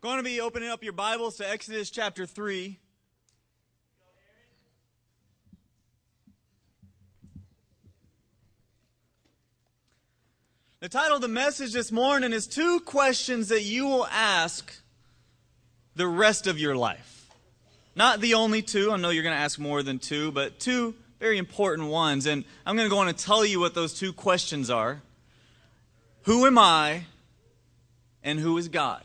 Going 0.00 0.18
to 0.18 0.22
be 0.22 0.40
opening 0.40 0.68
up 0.68 0.84
your 0.84 0.92
Bibles 0.92 1.38
to 1.38 1.50
Exodus 1.50 1.90
chapter 1.90 2.24
3. 2.24 2.78
The 10.78 10.88
title 10.88 11.16
of 11.16 11.20
the 11.20 11.26
message 11.26 11.72
this 11.72 11.90
morning 11.90 12.32
is 12.32 12.46
Two 12.46 12.78
Questions 12.78 13.48
That 13.48 13.62
You 13.62 13.88
Will 13.88 14.06
Ask 14.06 14.72
the 15.96 16.06
Rest 16.06 16.46
of 16.46 16.60
Your 16.60 16.76
Life. 16.76 17.28
Not 17.96 18.20
the 18.20 18.34
only 18.34 18.62
two, 18.62 18.92
I 18.92 18.98
know 18.98 19.10
you're 19.10 19.24
going 19.24 19.34
to 19.34 19.42
ask 19.42 19.58
more 19.58 19.82
than 19.82 19.98
two, 19.98 20.30
but 20.30 20.60
two 20.60 20.94
very 21.18 21.38
important 21.38 21.88
ones. 21.88 22.26
And 22.26 22.44
I'm 22.64 22.76
going 22.76 22.88
to 22.88 22.94
go 22.94 23.00
on 23.00 23.08
and 23.08 23.18
tell 23.18 23.44
you 23.44 23.58
what 23.58 23.74
those 23.74 23.98
two 23.98 24.12
questions 24.12 24.70
are 24.70 25.02
Who 26.22 26.46
am 26.46 26.56
I, 26.56 27.06
and 28.22 28.38
who 28.38 28.58
is 28.58 28.68
God? 28.68 29.02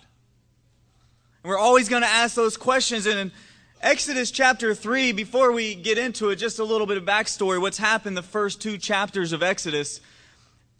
And 1.43 1.49
we're 1.49 1.59
always 1.59 1.89
going 1.89 2.03
to 2.03 2.07
ask 2.07 2.35
those 2.35 2.55
questions. 2.55 3.05
And 3.05 3.20
in 3.20 3.31
Exodus 3.81 4.31
chapter 4.31 4.73
3, 4.73 5.11
before 5.11 5.51
we 5.51 5.75
get 5.75 5.97
into 5.97 6.29
it, 6.29 6.38
just 6.38 6.57
a 6.57 6.63
little 6.63 6.88
bit 6.88 6.95
of 6.95 7.03
backstory 7.03 7.59
what's 7.59 7.77
happened 7.77 8.15
the 8.15 8.21
first 8.21 8.61
two 8.61 8.77
chapters 8.77 9.34
of 9.34 9.43
Exodus. 9.43 9.99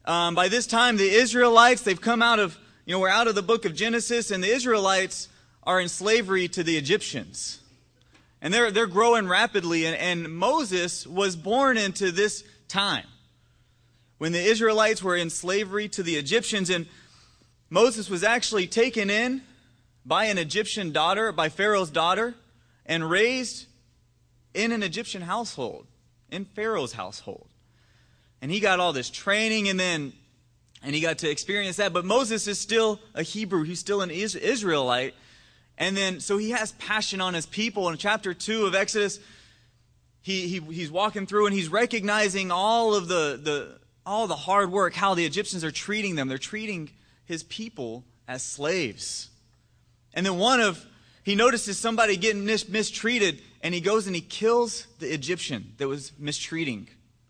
Um, 0.06 0.36
by 0.36 0.48
this 0.48 0.66
time, 0.66 0.96
the 0.96 1.10
Israelites, 1.10 1.82
they've 1.82 2.00
come 2.00 2.22
out 2.22 2.40
of, 2.40 2.58
you 2.86 2.94
know, 2.94 3.00
we're 3.00 3.10
out 3.10 3.28
of 3.28 3.36
the 3.36 3.42
book 3.42 3.66
of 3.66 3.76
Genesis, 3.76 4.32
and 4.32 4.42
the 4.42 4.48
Israelites 4.48 5.28
are 5.64 5.82
in 5.82 5.90
slavery 5.90 6.48
to 6.48 6.64
the 6.64 6.78
Egyptians. 6.78 7.60
And 8.42 8.54
they're, 8.54 8.72
they're 8.72 8.88
growing 8.88 9.28
rapidly, 9.28 9.86
and, 9.86 9.98
and 9.98 10.34
Moses 10.34 11.06
was 11.06 11.36
born 11.36 11.78
into 11.78 12.10
this 12.10 12.42
time 12.70 13.06
when 14.18 14.32
the 14.32 14.42
Israelites 14.42 15.04
were 15.04 15.18
in 15.18 15.30
slavery 15.30 15.90
to 15.90 16.04
the 16.04 16.16
Egyptians. 16.16 16.70
And 16.70 16.86
Moses 17.70 18.10
was 18.10 18.24
actually 18.24 18.68
taken 18.68 19.10
in 19.10 19.42
by 20.06 20.26
an 20.26 20.38
Egyptian 20.38 20.92
daughter, 20.92 21.32
by 21.32 21.50
Pharaoh's 21.50 21.90
daughter, 21.90 22.36
and 22.86 23.10
raised 23.10 23.68
in 24.54 24.72
an 24.72 24.84
Egyptian 24.84 25.22
household, 25.22 25.88
in 26.30 26.46
Pharaoh's 26.46 26.94
household. 26.94 27.48
And 28.42 28.52
he 28.52 28.60
got 28.60 28.80
all 28.80 28.94
this 28.94 29.10
training 29.10 29.70
and 29.70 29.80
then 29.80 30.14
and 30.86 30.94
he 30.94 31.00
got 31.00 31.20
to 31.20 31.30
experience 31.30 31.78
that. 31.78 31.94
But 31.94 32.04
Moses 32.04 32.46
is 32.46 32.60
still 32.60 33.00
a 33.16 33.24
Hebrew, 33.24 33.64
he's 33.64 33.80
still 33.80 34.02
an 34.02 34.12
Israelite. 34.12 35.16
And 35.78 35.96
then 35.96 36.20
so 36.20 36.38
he 36.38 36.52
has 36.52 36.74
passion 36.74 37.22
on 37.22 37.34
his 37.34 37.46
people. 37.46 37.90
In 37.90 37.98
chapter 37.98 38.34
2 38.34 38.66
of 38.66 38.76
Exodus, 38.76 39.20
he, 40.22 40.48
he 40.48 40.60
he's 40.74 40.92
walking 40.92 41.26
through 41.26 41.48
and 41.48 41.56
he's 41.56 41.70
recognizing 41.70 42.52
all 42.52 42.96
of 42.96 43.08
the, 43.08 43.40
the 43.42 43.80
all 44.06 44.28
the 44.28 44.36
hard 44.36 44.72
work, 44.72 44.94
how 44.94 45.14
the 45.14 45.26
Egyptians 45.26 45.64
are 45.64 45.72
treating 45.72 46.16
them. 46.16 46.28
They're 46.28 46.38
treating 46.38 46.90
his 47.26 47.44
people 47.44 48.04
as 48.28 48.44
slaves. 48.44 49.30
And 50.14 50.26
then 50.26 50.38
one 50.38 50.60
of 50.60 50.86
he 51.24 51.36
notices 51.36 51.80
somebody 51.80 52.18
getting 52.18 52.46
mis- 52.46 52.68
mistreated, 52.68 53.42
and 53.62 53.74
he 53.74 53.80
goes 53.80 54.08
and 54.08 54.16
he 54.16 54.22
kills 54.22 54.88
the 55.00 55.12
Egyptian 55.14 55.74
that 55.78 55.88
was 55.88 56.12
mistreating 56.20 56.90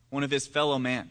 one 0.10 0.24
of 0.24 0.32
his 0.32 0.48
fellow 0.48 0.80
man. 0.80 1.10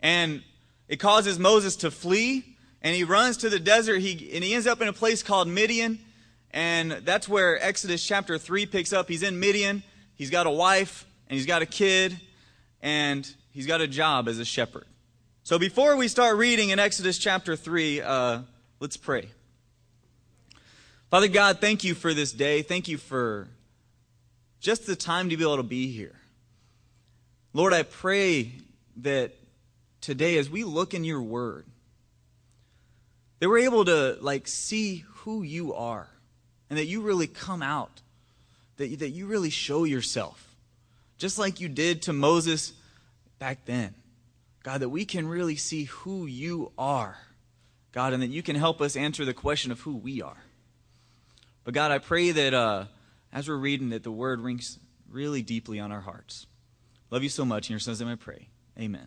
And 0.00 0.42
it 0.88 0.96
causes 0.96 1.38
Moses 1.38 1.76
to 1.76 1.90
flee, 1.90 2.56
and 2.82 2.94
he 2.94 3.02
runs 3.02 3.38
to 3.38 3.48
the 3.48 3.58
desert. 3.58 3.98
He, 3.98 4.30
and 4.34 4.44
he 4.44 4.54
ends 4.54 4.66
up 4.66 4.80
in 4.80 4.86
a 4.86 4.92
place 4.92 5.22
called 5.22 5.48
Midian. 5.48 5.98
And 6.52 6.92
that's 6.92 7.28
where 7.28 7.60
Exodus 7.60 8.04
chapter 8.06 8.38
3 8.38 8.66
picks 8.66 8.92
up. 8.92 9.08
He's 9.08 9.24
in 9.24 9.40
Midian. 9.40 9.82
He's 10.14 10.30
got 10.30 10.46
a 10.46 10.50
wife, 10.50 11.04
and 11.28 11.36
he's 11.36 11.46
got 11.46 11.62
a 11.62 11.66
kid, 11.66 12.20
and 12.80 13.28
he's 13.50 13.66
got 13.66 13.80
a 13.80 13.88
job 13.88 14.28
as 14.28 14.38
a 14.38 14.44
shepherd. 14.44 14.86
So 15.42 15.58
before 15.58 15.96
we 15.96 16.06
start 16.06 16.36
reading 16.36 16.70
in 16.70 16.78
Exodus 16.78 17.18
chapter 17.18 17.56
3, 17.56 18.00
uh, 18.02 18.38
let's 18.78 18.96
pray. 18.96 19.28
Father 21.14 21.28
God, 21.28 21.60
thank 21.60 21.84
you 21.84 21.94
for 21.94 22.12
this 22.12 22.32
day. 22.32 22.62
Thank 22.62 22.88
you 22.88 22.98
for 22.98 23.46
just 24.58 24.84
the 24.84 24.96
time 24.96 25.30
to 25.30 25.36
be 25.36 25.44
able 25.44 25.58
to 25.58 25.62
be 25.62 25.86
here. 25.86 26.16
Lord, 27.52 27.72
I 27.72 27.84
pray 27.84 28.50
that 28.96 29.32
today, 30.00 30.38
as 30.38 30.50
we 30.50 30.64
look 30.64 30.92
in 30.92 31.04
your 31.04 31.22
word, 31.22 31.66
that 33.38 33.48
we're 33.48 33.58
able 33.58 33.84
to 33.84 34.18
like 34.22 34.48
see 34.48 35.04
who 35.18 35.44
you 35.44 35.72
are 35.72 36.08
and 36.68 36.80
that 36.80 36.86
you 36.86 37.00
really 37.00 37.28
come 37.28 37.62
out, 37.62 38.02
that, 38.78 38.98
that 38.98 39.10
you 39.10 39.26
really 39.28 39.50
show 39.50 39.84
yourself, 39.84 40.56
just 41.16 41.38
like 41.38 41.60
you 41.60 41.68
did 41.68 42.02
to 42.02 42.12
Moses 42.12 42.72
back 43.38 43.66
then. 43.66 43.94
God, 44.64 44.80
that 44.80 44.88
we 44.88 45.04
can 45.04 45.28
really 45.28 45.54
see 45.54 45.84
who 45.84 46.26
you 46.26 46.72
are, 46.76 47.18
God, 47.92 48.14
and 48.14 48.20
that 48.20 48.30
you 48.30 48.42
can 48.42 48.56
help 48.56 48.80
us 48.80 48.96
answer 48.96 49.24
the 49.24 49.32
question 49.32 49.70
of 49.70 49.82
who 49.82 49.94
we 49.94 50.20
are. 50.20 50.38
But 51.64 51.74
God, 51.74 51.90
I 51.90 51.98
pray 51.98 52.30
that 52.30 52.54
uh, 52.54 52.84
as 53.32 53.48
we're 53.48 53.56
reading, 53.56 53.90
that 53.90 54.04
the 54.04 54.12
word 54.12 54.40
rings 54.40 54.78
really 55.10 55.42
deeply 55.42 55.80
on 55.80 55.90
our 55.90 56.00
hearts. 56.00 56.46
Love 57.10 57.22
you 57.22 57.28
so 57.28 57.44
much. 57.44 57.68
In 57.68 57.72
your 57.74 57.80
son's 57.80 58.00
name 58.00 58.10
I 58.10 58.16
pray. 58.16 58.48
Amen. 58.78 59.06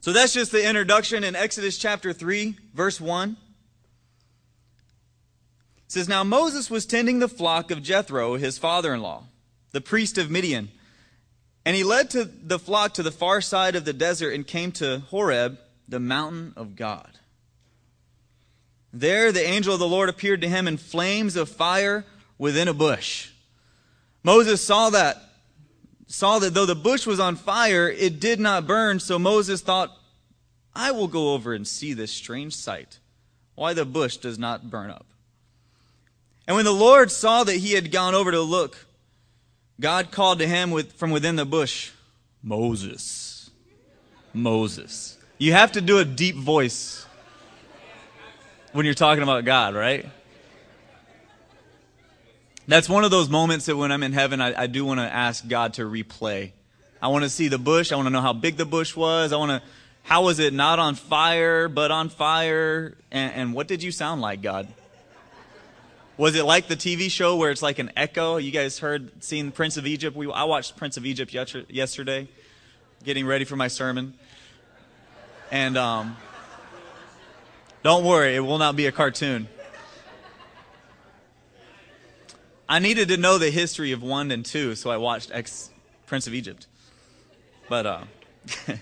So 0.00 0.12
that's 0.12 0.32
just 0.32 0.52
the 0.52 0.66
introduction 0.66 1.24
in 1.24 1.34
Exodus 1.34 1.78
chapter 1.78 2.12
3, 2.12 2.56
verse 2.74 3.00
1. 3.00 3.36
It 5.86 5.92
says, 5.92 6.08
Now 6.08 6.24
Moses 6.24 6.70
was 6.70 6.86
tending 6.86 7.18
the 7.18 7.28
flock 7.28 7.70
of 7.70 7.82
Jethro, 7.82 8.36
his 8.36 8.58
father 8.58 8.94
in 8.94 9.02
law, 9.02 9.24
the 9.72 9.80
priest 9.80 10.18
of 10.18 10.30
Midian. 10.30 10.70
And 11.64 11.74
he 11.76 11.82
led 11.82 12.10
to 12.10 12.24
the 12.24 12.58
flock 12.58 12.94
to 12.94 13.02
the 13.02 13.10
far 13.10 13.40
side 13.40 13.74
of 13.74 13.84
the 13.84 13.92
desert 13.92 14.32
and 14.32 14.46
came 14.46 14.70
to 14.72 15.00
Horeb, 15.10 15.58
the 15.88 16.00
mountain 16.00 16.52
of 16.56 16.76
God. 16.76 17.18
There 18.98 19.30
the 19.30 19.46
angel 19.46 19.74
of 19.74 19.80
the 19.80 19.86
Lord 19.86 20.08
appeared 20.08 20.40
to 20.40 20.48
him 20.48 20.66
in 20.66 20.78
flames 20.78 21.36
of 21.36 21.50
fire 21.50 22.06
within 22.38 22.66
a 22.66 22.72
bush. 22.72 23.28
Moses 24.22 24.64
saw 24.64 24.88
that 24.90 25.22
saw 26.06 26.38
that 26.38 26.54
though 26.54 26.64
the 26.64 26.74
bush 26.74 27.04
was 27.04 27.20
on 27.20 27.36
fire, 27.36 27.90
it 27.90 28.20
did 28.20 28.40
not 28.40 28.66
burn. 28.66 29.00
So 29.00 29.18
Moses 29.18 29.60
thought, 29.60 29.94
I 30.74 30.92
will 30.92 31.08
go 31.08 31.34
over 31.34 31.52
and 31.52 31.66
see 31.66 31.92
this 31.92 32.10
strange 32.10 32.54
sight, 32.54 33.00
why 33.54 33.74
the 33.74 33.84
bush 33.84 34.16
does 34.16 34.38
not 34.38 34.70
burn 34.70 34.90
up. 34.90 35.06
And 36.46 36.56
when 36.56 36.64
the 36.64 36.72
Lord 36.72 37.10
saw 37.10 37.44
that 37.44 37.56
he 37.56 37.72
had 37.72 37.90
gone 37.90 38.14
over 38.14 38.30
to 38.30 38.40
look, 38.40 38.86
God 39.80 40.10
called 40.10 40.38
to 40.38 40.46
him 40.46 40.70
with, 40.70 40.92
from 40.92 41.10
within 41.10 41.36
the 41.36 41.44
bush, 41.44 41.90
Moses. 42.42 43.50
Moses. 44.32 45.18
You 45.38 45.52
have 45.52 45.72
to 45.72 45.80
do 45.80 45.98
a 45.98 46.04
deep 46.04 46.36
voice 46.36 47.05
when 48.76 48.84
you're 48.84 48.94
talking 48.94 49.22
about 49.22 49.46
God, 49.46 49.74
right? 49.74 50.06
That's 52.68 52.90
one 52.90 53.04
of 53.04 53.10
those 53.10 53.30
moments 53.30 53.66
that 53.66 53.76
when 53.76 53.90
I'm 53.90 54.02
in 54.02 54.12
heaven, 54.12 54.42
I, 54.42 54.64
I 54.64 54.66
do 54.66 54.84
want 54.84 55.00
to 55.00 55.04
ask 55.04 55.48
God 55.48 55.74
to 55.74 55.82
replay. 55.82 56.52
I 57.00 57.08
want 57.08 57.24
to 57.24 57.30
see 57.30 57.48
the 57.48 57.58
bush. 57.58 57.90
I 57.90 57.96
want 57.96 58.06
to 58.06 58.10
know 58.10 58.20
how 58.20 58.34
big 58.34 58.58
the 58.58 58.66
bush 58.66 58.94
was. 58.94 59.32
I 59.32 59.36
want 59.36 59.50
to, 59.50 59.68
how 60.02 60.24
was 60.24 60.40
it 60.40 60.52
not 60.52 60.78
on 60.78 60.94
fire, 60.94 61.68
but 61.68 61.90
on 61.90 62.10
fire? 62.10 62.94
And, 63.10 63.32
and 63.34 63.54
what 63.54 63.66
did 63.66 63.82
you 63.82 63.90
sound 63.90 64.20
like, 64.20 64.42
God? 64.42 64.68
Was 66.18 66.34
it 66.34 66.44
like 66.44 66.68
the 66.68 66.76
TV 66.76 67.10
show 67.10 67.36
where 67.36 67.50
it's 67.50 67.62
like 67.62 67.78
an 67.78 67.92
echo? 67.96 68.36
You 68.36 68.50
guys 68.50 68.78
heard, 68.78 69.24
seen 69.24 69.52
Prince 69.52 69.78
of 69.78 69.86
Egypt? 69.86 70.14
We, 70.14 70.30
I 70.30 70.44
watched 70.44 70.76
Prince 70.76 70.98
of 70.98 71.06
Egypt 71.06 71.32
yesterday, 71.32 72.28
getting 73.04 73.26
ready 73.26 73.46
for 73.46 73.56
my 73.56 73.68
sermon. 73.68 74.12
And 75.50 75.78
um, 75.78 76.16
don't 77.86 78.04
worry, 78.04 78.34
it 78.34 78.40
will 78.40 78.58
not 78.58 78.74
be 78.74 78.86
a 78.86 78.90
cartoon. 78.90 79.46
I 82.68 82.80
needed 82.80 83.06
to 83.10 83.16
know 83.16 83.38
the 83.38 83.48
history 83.48 83.92
of 83.92 84.02
one 84.02 84.32
and 84.32 84.44
two, 84.44 84.74
so 84.74 84.90
I 84.90 84.96
watched 84.96 85.30
Ex 85.32 85.70
Prince 86.06 86.26
of 86.26 86.34
Egypt. 86.34 86.66
But 87.68 87.86
uh, 87.86 88.00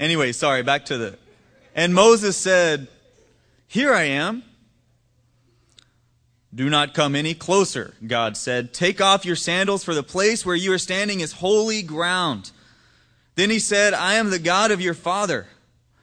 anyway, 0.00 0.32
sorry. 0.32 0.62
Back 0.62 0.86
to 0.86 0.96
the. 0.96 1.18
And 1.74 1.92
Moses 1.92 2.38
said, 2.38 2.88
"Here 3.68 3.92
I 3.92 4.04
am." 4.04 4.42
Do 6.54 6.70
not 6.70 6.94
come 6.94 7.14
any 7.14 7.34
closer, 7.34 7.92
God 8.06 8.38
said. 8.38 8.72
Take 8.72 9.02
off 9.02 9.26
your 9.26 9.36
sandals, 9.36 9.84
for 9.84 9.94
the 9.94 10.02
place 10.02 10.46
where 10.46 10.56
you 10.56 10.72
are 10.72 10.78
standing 10.78 11.20
is 11.20 11.32
holy 11.32 11.82
ground. 11.82 12.50
Then 13.34 13.50
he 13.50 13.58
said, 13.58 13.92
I 13.92 14.14
am 14.14 14.30
the 14.30 14.38
God 14.38 14.70
of 14.70 14.80
your 14.80 14.94
father, 14.94 15.48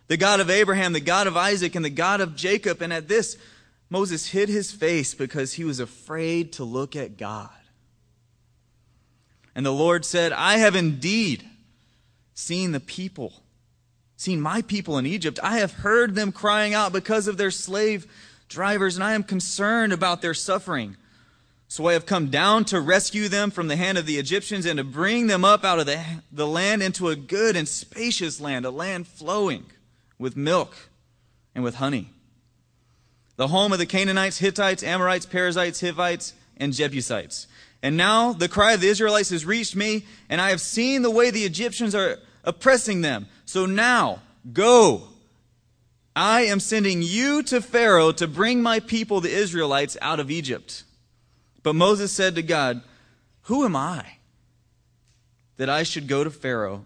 the 0.08 0.18
God 0.18 0.40
of 0.40 0.50
Abraham, 0.50 0.94
the 0.94 1.00
God 1.00 1.28
of 1.28 1.36
Isaac, 1.36 1.76
and 1.76 1.84
the 1.84 1.90
God 1.90 2.22
of 2.22 2.36
Jacob. 2.36 2.82
And 2.82 2.94
at 2.94 3.08
this, 3.08 3.38
Moses 3.90 4.28
hid 4.28 4.50
his 4.50 4.72
face 4.72 5.14
because 5.14 5.54
he 5.54 5.64
was 5.64 5.80
afraid 5.80 6.54
to 6.54 6.64
look 6.64 6.96
at 6.96 7.18
God. 7.18 7.50
And 9.56 9.66
the 9.66 9.72
Lord 9.72 10.06
said, 10.06 10.32
I 10.32 10.58
have 10.58 10.76
indeed 10.76 11.44
seen 12.34 12.72
the 12.72 12.80
people, 12.80 13.34
seen 14.16 14.40
my 14.40 14.62
people 14.62 14.98
in 14.98 15.06
Egypt. 15.06 15.40
I 15.42 15.58
have 15.58 15.74
heard 15.74 16.16
them 16.16 16.32
crying 16.32 16.74
out 16.74 16.94
because 16.94 17.28
of 17.28 17.38
their 17.38 17.52
slave 17.52 18.06
drivers, 18.48 18.96
and 18.96 19.04
I 19.04 19.14
am 19.14 19.24
concerned 19.24 19.92
about 19.92 20.22
their 20.22 20.36
suffering. 20.36 20.96
So 21.70 21.88
I 21.88 21.94
have 21.94 22.06
come 22.06 22.28
down 22.28 22.64
to 22.66 22.80
rescue 22.80 23.28
them 23.28 23.52
from 23.52 23.68
the 23.68 23.76
hand 23.76 23.98
of 23.98 24.06
the 24.06 24.20
Egyptians 24.20 24.66
and 24.66 24.78
to 24.78 24.86
bring 24.86 25.28
them 25.28 25.44
up 25.44 25.66
out 25.66 25.80
of 25.80 25.86
the, 25.86 26.02
the 26.32 26.48
land 26.48 26.82
into 26.82 27.10
a 27.10 27.16
good 27.16 27.58
and 27.58 27.68
spacious 27.68 28.40
land, 28.40 28.66
a 28.66 28.72
land 28.72 29.06
flowing 29.06 29.66
with 30.20 30.36
milk 30.36 30.76
and 31.54 31.64
with 31.64 31.76
honey. 31.76 32.12
the 33.36 33.50
home 33.50 33.72
of 33.72 33.78
the 33.78 33.86
Canaanites, 33.86 34.40
Hittites, 34.40 34.82
Amorites, 34.82 35.26
Perizzites, 35.26 35.82
Hivites, 35.82 36.34
and 36.58 36.74
Jebusites. 36.74 37.46
And 37.84 37.96
now 37.96 38.34
the 38.34 38.50
cry 38.50 38.74
of 38.74 38.82
the 38.82 38.88
Israelites 38.88 39.30
has 39.30 39.46
reached 39.46 39.76
me, 39.76 40.06
and 40.30 40.42
I 40.42 40.50
have 40.50 40.62
seen 40.62 41.04
the 41.04 41.12
way 41.12 41.30
the 41.30 41.44
Egyptians 41.46 41.94
are 41.94 42.18
oppressing 42.44 43.02
them. 43.02 43.28
So 43.46 43.66
now, 43.68 44.22
go. 44.52 45.04
I 46.16 46.42
am 46.42 46.60
sending 46.60 47.04
you 47.04 47.44
to 47.44 47.62
Pharaoh 47.62 48.12
to 48.14 48.28
bring 48.28 48.64
my 48.64 48.80
people, 48.80 49.22
the 49.22 49.32
Israelites, 49.32 49.98
out 50.02 50.20
of 50.20 50.32
Egypt. 50.32 50.84
But 51.62 51.76
Moses 51.76 52.12
said 52.12 52.34
to 52.36 52.42
God, 52.42 52.82
Who 53.44 53.66
am 53.66 53.76
I 53.76 54.14
that 55.58 55.70
I 55.70 55.84
should 55.84 56.08
go 56.08 56.24
to 56.24 56.32
Pharaoh 56.32 56.86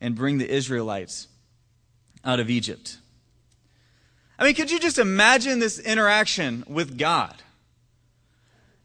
and 0.00 0.14
bring 0.14 0.38
the 0.38 0.48
Israelites 0.48 1.28
out 2.26 2.40
of 2.40 2.50
Egypt? 2.50 2.98
I 4.38 4.44
mean, 4.44 4.54
could 4.54 4.70
you 4.70 4.78
just 4.78 4.98
imagine 4.98 5.60
this 5.60 5.78
interaction 5.78 6.64
with 6.68 6.98
God? 6.98 7.34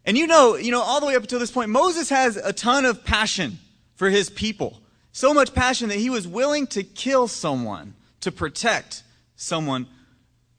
And 0.06 0.18
you 0.18 0.28
know, 0.28 0.56
you 0.56 0.72
know, 0.72 0.82
all 0.82 1.00
the 1.00 1.06
way 1.06 1.16
up 1.16 1.24
until 1.24 1.40
this 1.40 1.52
point, 1.52 1.70
Moses 1.70 2.10
has 2.10 2.38
a 2.38 2.54
ton 2.54 2.86
of 2.86 3.04
passion 3.04 3.60
for 3.96 4.10
his 4.10 4.30
people. 4.30 4.80
So 5.12 5.34
much 5.34 5.54
passion 5.54 5.90
that 5.90 5.98
he 5.98 6.10
was 6.10 6.28
willing 6.28 6.68
to 6.68 6.84
kill 6.84 7.28
someone 7.28 7.96
to 8.22 8.32
protect 8.32 9.04
someone, 9.36 9.88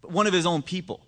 one 0.02 0.26
of 0.26 0.32
his 0.32 0.44
own 0.44 0.62
people. 0.62 1.00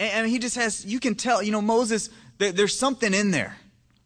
And 0.00 0.26
he 0.26 0.38
just 0.38 0.56
has, 0.56 0.84
you 0.84 0.98
can 0.98 1.14
tell, 1.14 1.42
you 1.42 1.52
know, 1.52 1.60
Moses, 1.60 2.08
there's 2.38 2.76
something 2.76 3.12
in 3.12 3.30
there, 3.30 3.56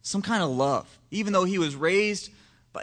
some 0.01 0.21
kind 0.21 0.43
of 0.43 0.49
love. 0.49 0.87
Even 1.11 1.33
though 1.33 1.45
he 1.45 1.57
was 1.57 1.75
raised 1.75 2.29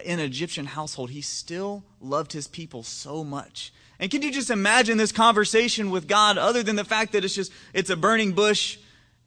an 0.05 0.21
Egyptian 0.21 0.67
household, 0.67 1.11
he 1.11 1.21
still 1.21 1.85
loved 2.01 2.33
his 2.33 2.47
people 2.49 2.83
so 2.83 3.25
much. 3.25 3.73
And 3.99 4.11
can 4.11 4.23
you 4.23 4.31
just 4.31 4.51
imagine 4.51 4.99
this 4.99 5.13
conversation 5.13 5.91
with 5.91 6.07
God 6.07 6.37
other 6.37 6.63
than 6.63 6.77
the 6.77 6.85
fact 6.85 7.13
that 7.13 7.25
it's 7.25 7.35
just, 7.35 7.53
it's 7.73 7.91
a 7.91 7.97
burning 7.97 8.33
bush? 8.33 8.79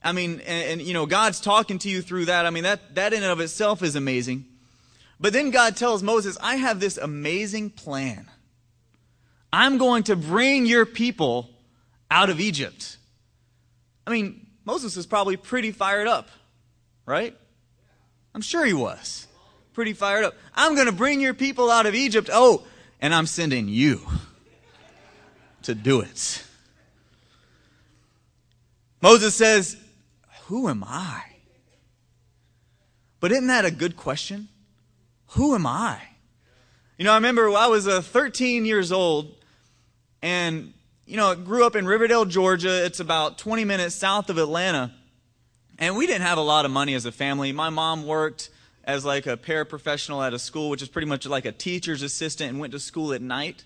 I 0.04 0.12
mean, 0.12 0.42
and, 0.46 0.80
and, 0.80 0.82
you 0.82 0.94
know, 0.94 1.06
God's 1.06 1.42
talking 1.42 1.80
to 1.80 1.90
you 1.90 2.02
through 2.02 2.26
that. 2.26 2.46
I 2.46 2.52
mean, 2.52 2.64
that, 2.64 2.96
that 2.96 3.14
in 3.14 3.24
and 3.24 3.32
of 3.32 3.40
itself 3.40 3.82
is 3.82 3.96
amazing. 3.96 4.46
But 5.20 5.34
then 5.34 5.52
God 5.52 5.76
tells 5.76 6.04
Moses, 6.04 6.38
I 6.42 6.56
have 6.56 6.80
this 6.80 6.98
amazing 6.98 7.72
plan. 7.72 8.30
I'm 9.52 9.78
going 9.78 10.04
to 10.04 10.16
bring 10.16 10.66
your 10.66 10.86
people 10.86 11.50
out 12.12 12.30
of 12.30 12.40
Egypt. 12.40 12.98
I 14.06 14.12
mean, 14.12 14.48
Moses 14.64 14.96
was 14.96 15.06
probably 15.06 15.36
pretty 15.36 15.72
fired 15.72 16.08
up, 16.08 16.30
right? 17.06 17.36
I'm 18.34 18.42
sure 18.42 18.66
he 18.66 18.74
was. 18.74 19.28
Pretty 19.74 19.94
fired 19.94 20.26
up. 20.26 20.36
I'm 20.56 20.76
going 20.76 20.88
to 20.88 20.94
bring 20.94 21.22
your 21.22 21.34
people 21.34 21.70
out 21.72 21.86
of 21.86 21.96
Egypt. 21.96 22.30
Oh, 22.32 22.64
and 23.00 23.14
I'm 23.14 23.26
sending 23.26 23.68
you 23.68 24.02
to 25.64 25.76
do 25.76 26.02
it. 26.02 26.44
Moses 29.02 29.36
says, 29.36 29.78
Who 30.48 30.68
am 30.68 30.84
I? 30.84 31.24
But 33.20 33.32
isn't 33.32 33.48
that 33.48 33.66
a 33.66 33.72
good 33.72 33.96
question? 33.96 34.48
Who 35.32 35.56
am 35.56 35.66
I? 35.66 36.00
You 36.98 37.06
know, 37.06 37.12
I 37.12 37.16
remember 37.16 37.50
I 37.52 37.68
was 37.68 37.88
uh, 37.88 38.02
13 38.02 38.66
years 38.66 38.92
old 38.92 39.36
and, 40.22 40.74
you 41.06 41.18
know, 41.18 41.36
grew 41.36 41.66
up 41.66 41.76
in 41.76 41.86
Riverdale, 41.86 42.26
Georgia. 42.26 42.86
It's 42.86 43.00
about 43.00 43.38
20 43.38 43.64
minutes 43.64 43.96
south 43.96 44.30
of 44.30 44.38
Atlanta. 44.38 44.94
And 45.78 45.96
we 45.96 46.08
didn't 46.08 46.24
have 46.24 46.38
a 46.38 46.42
lot 46.42 46.66
of 46.66 46.72
money 46.72 46.94
as 46.94 47.06
a 47.06 47.12
family. 47.12 47.52
My 47.52 47.70
mom 47.70 48.06
worked 48.06 48.50
as 48.90 49.06
like 49.06 49.28
a 49.28 49.38
paraprofessional 49.38 50.26
at 50.26 50.34
a 50.34 50.40
school, 50.40 50.70
which 50.70 50.82
is 50.82 50.90
pretty 50.90 51.08
much 51.08 51.28
like 51.28 51.46
a 51.46 51.52
teacher's 51.52 52.02
assistant, 52.02 52.50
and 52.50 52.60
went 52.60 52.74
to 52.74 52.80
school 52.80 53.14
at 53.14 53.22
night. 53.22 53.64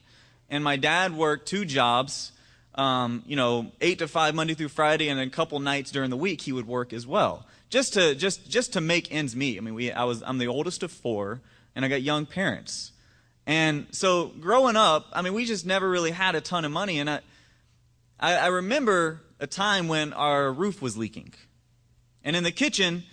And 0.49 0.63
my 0.63 0.75
dad 0.75 1.15
worked 1.15 1.47
two 1.47 1.63
jobs, 1.63 2.33
um, 2.75 3.23
you 3.25 3.37
know, 3.37 3.71
eight 3.79 3.99
to 3.99 4.07
five 4.09 4.35
Monday 4.35 4.53
through 4.53 4.67
Friday, 4.67 5.07
and 5.07 5.17
then 5.17 5.27
a 5.27 5.31
couple 5.31 5.59
nights 5.61 5.91
during 5.91 6.09
the 6.09 6.17
week 6.17 6.41
he 6.41 6.51
would 6.51 6.67
work 6.67 6.91
as 6.91 7.07
well, 7.07 7.45
just 7.69 7.93
to 7.93 8.15
just 8.15 8.49
just 8.49 8.73
to 8.73 8.81
make 8.81 9.13
ends 9.13 9.33
meet. 9.33 9.57
I 9.57 9.61
mean, 9.61 9.75
we 9.75 9.93
I 9.93 10.03
was 10.03 10.21
I'm 10.25 10.39
the 10.39 10.47
oldest 10.47 10.83
of 10.83 10.91
four, 10.91 11.39
and 11.73 11.85
I 11.85 11.87
got 11.87 12.01
young 12.01 12.25
parents. 12.25 12.91
And 13.45 13.87
so 13.91 14.27
growing 14.27 14.75
up, 14.75 15.07
I 15.13 15.21
mean, 15.21 15.33
we 15.33 15.45
just 15.45 15.65
never 15.65 15.89
really 15.89 16.11
had 16.11 16.35
a 16.35 16.41
ton 16.41 16.65
of 16.65 16.71
money. 16.71 16.99
And 16.99 17.09
I, 17.09 17.19
I, 18.19 18.35
I 18.35 18.47
remember 18.47 19.21
a 19.39 19.47
time 19.47 19.87
when 19.87 20.13
our 20.13 20.51
roof 20.51 20.81
was 20.81 20.97
leaking. 20.97 21.33
And 22.23 22.35
in 22.35 22.43
the 22.43 22.51
kitchen, 22.51 23.03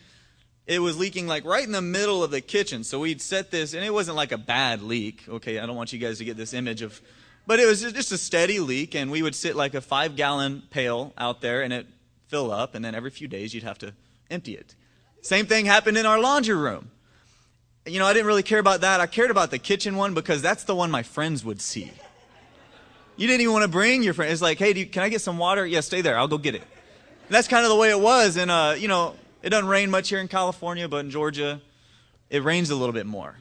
it 0.66 0.80
was 0.80 0.98
leaking 0.98 1.26
like 1.26 1.44
right 1.44 1.64
in 1.64 1.72
the 1.72 1.82
middle 1.82 2.22
of 2.22 2.30
the 2.30 2.40
kitchen. 2.40 2.84
So 2.84 3.00
we'd 3.00 3.20
set 3.20 3.50
this, 3.50 3.74
and 3.74 3.84
it 3.84 3.92
wasn't 3.92 4.16
like 4.16 4.32
a 4.32 4.38
bad 4.38 4.82
leak. 4.82 5.24
Okay, 5.28 5.58
I 5.58 5.66
don't 5.66 5.76
want 5.76 5.92
you 5.92 5.98
guys 5.98 6.18
to 6.18 6.24
get 6.24 6.36
this 6.36 6.54
image 6.54 6.82
of, 6.82 7.00
but 7.46 7.60
it 7.60 7.66
was 7.66 7.80
just 7.80 8.12
a 8.12 8.18
steady 8.18 8.60
leak. 8.60 8.94
And 8.94 9.10
we 9.10 9.22
would 9.22 9.34
sit 9.34 9.56
like 9.56 9.74
a 9.74 9.80
five 9.80 10.16
gallon 10.16 10.62
pail 10.70 11.12
out 11.18 11.40
there 11.40 11.62
and 11.62 11.72
it 11.72 11.86
fill 12.28 12.52
up. 12.52 12.74
And 12.74 12.84
then 12.84 12.94
every 12.94 13.10
few 13.10 13.28
days 13.28 13.52
you'd 13.54 13.64
have 13.64 13.78
to 13.78 13.92
empty 14.30 14.54
it. 14.54 14.74
Same 15.22 15.46
thing 15.46 15.66
happened 15.66 15.98
in 15.98 16.06
our 16.06 16.20
laundry 16.20 16.56
room 16.56 16.90
you 17.86 17.98
know, 17.98 18.06
I 18.06 18.12
didn't 18.12 18.26
really 18.26 18.42
care 18.42 18.58
about 18.58 18.82
that. 18.82 19.00
I 19.00 19.06
cared 19.06 19.30
about 19.30 19.50
the 19.50 19.58
kitchen 19.58 19.96
one 19.96 20.14
because 20.14 20.42
that's 20.42 20.64
the 20.64 20.74
one 20.74 20.90
my 20.90 21.02
friends 21.02 21.44
would 21.44 21.60
see. 21.60 21.90
You 23.16 23.26
didn't 23.26 23.42
even 23.42 23.52
want 23.52 23.64
to 23.64 23.68
bring 23.68 24.02
your 24.02 24.14
friend. 24.14 24.32
It's 24.32 24.42
like, 24.42 24.58
hey, 24.58 24.74
you, 24.74 24.86
can 24.86 25.02
I 25.02 25.08
get 25.08 25.20
some 25.20 25.38
water? 25.38 25.66
Yeah, 25.66 25.80
stay 25.80 26.00
there. 26.00 26.18
I'll 26.18 26.28
go 26.28 26.38
get 26.38 26.54
it. 26.54 26.62
And 26.62 27.34
that's 27.34 27.48
kind 27.48 27.64
of 27.64 27.70
the 27.70 27.76
way 27.76 27.90
it 27.90 28.00
was. 28.00 28.36
And, 28.36 28.50
uh, 28.50 28.74
you 28.78 28.88
know, 28.88 29.14
it 29.42 29.50
doesn't 29.50 29.68
rain 29.68 29.90
much 29.90 30.08
here 30.08 30.18
in 30.18 30.28
California, 30.28 30.88
but 30.88 30.98
in 30.98 31.10
Georgia, 31.10 31.60
it 32.28 32.42
rains 32.42 32.70
a 32.70 32.76
little 32.76 32.92
bit 32.92 33.06
more. 33.06 33.36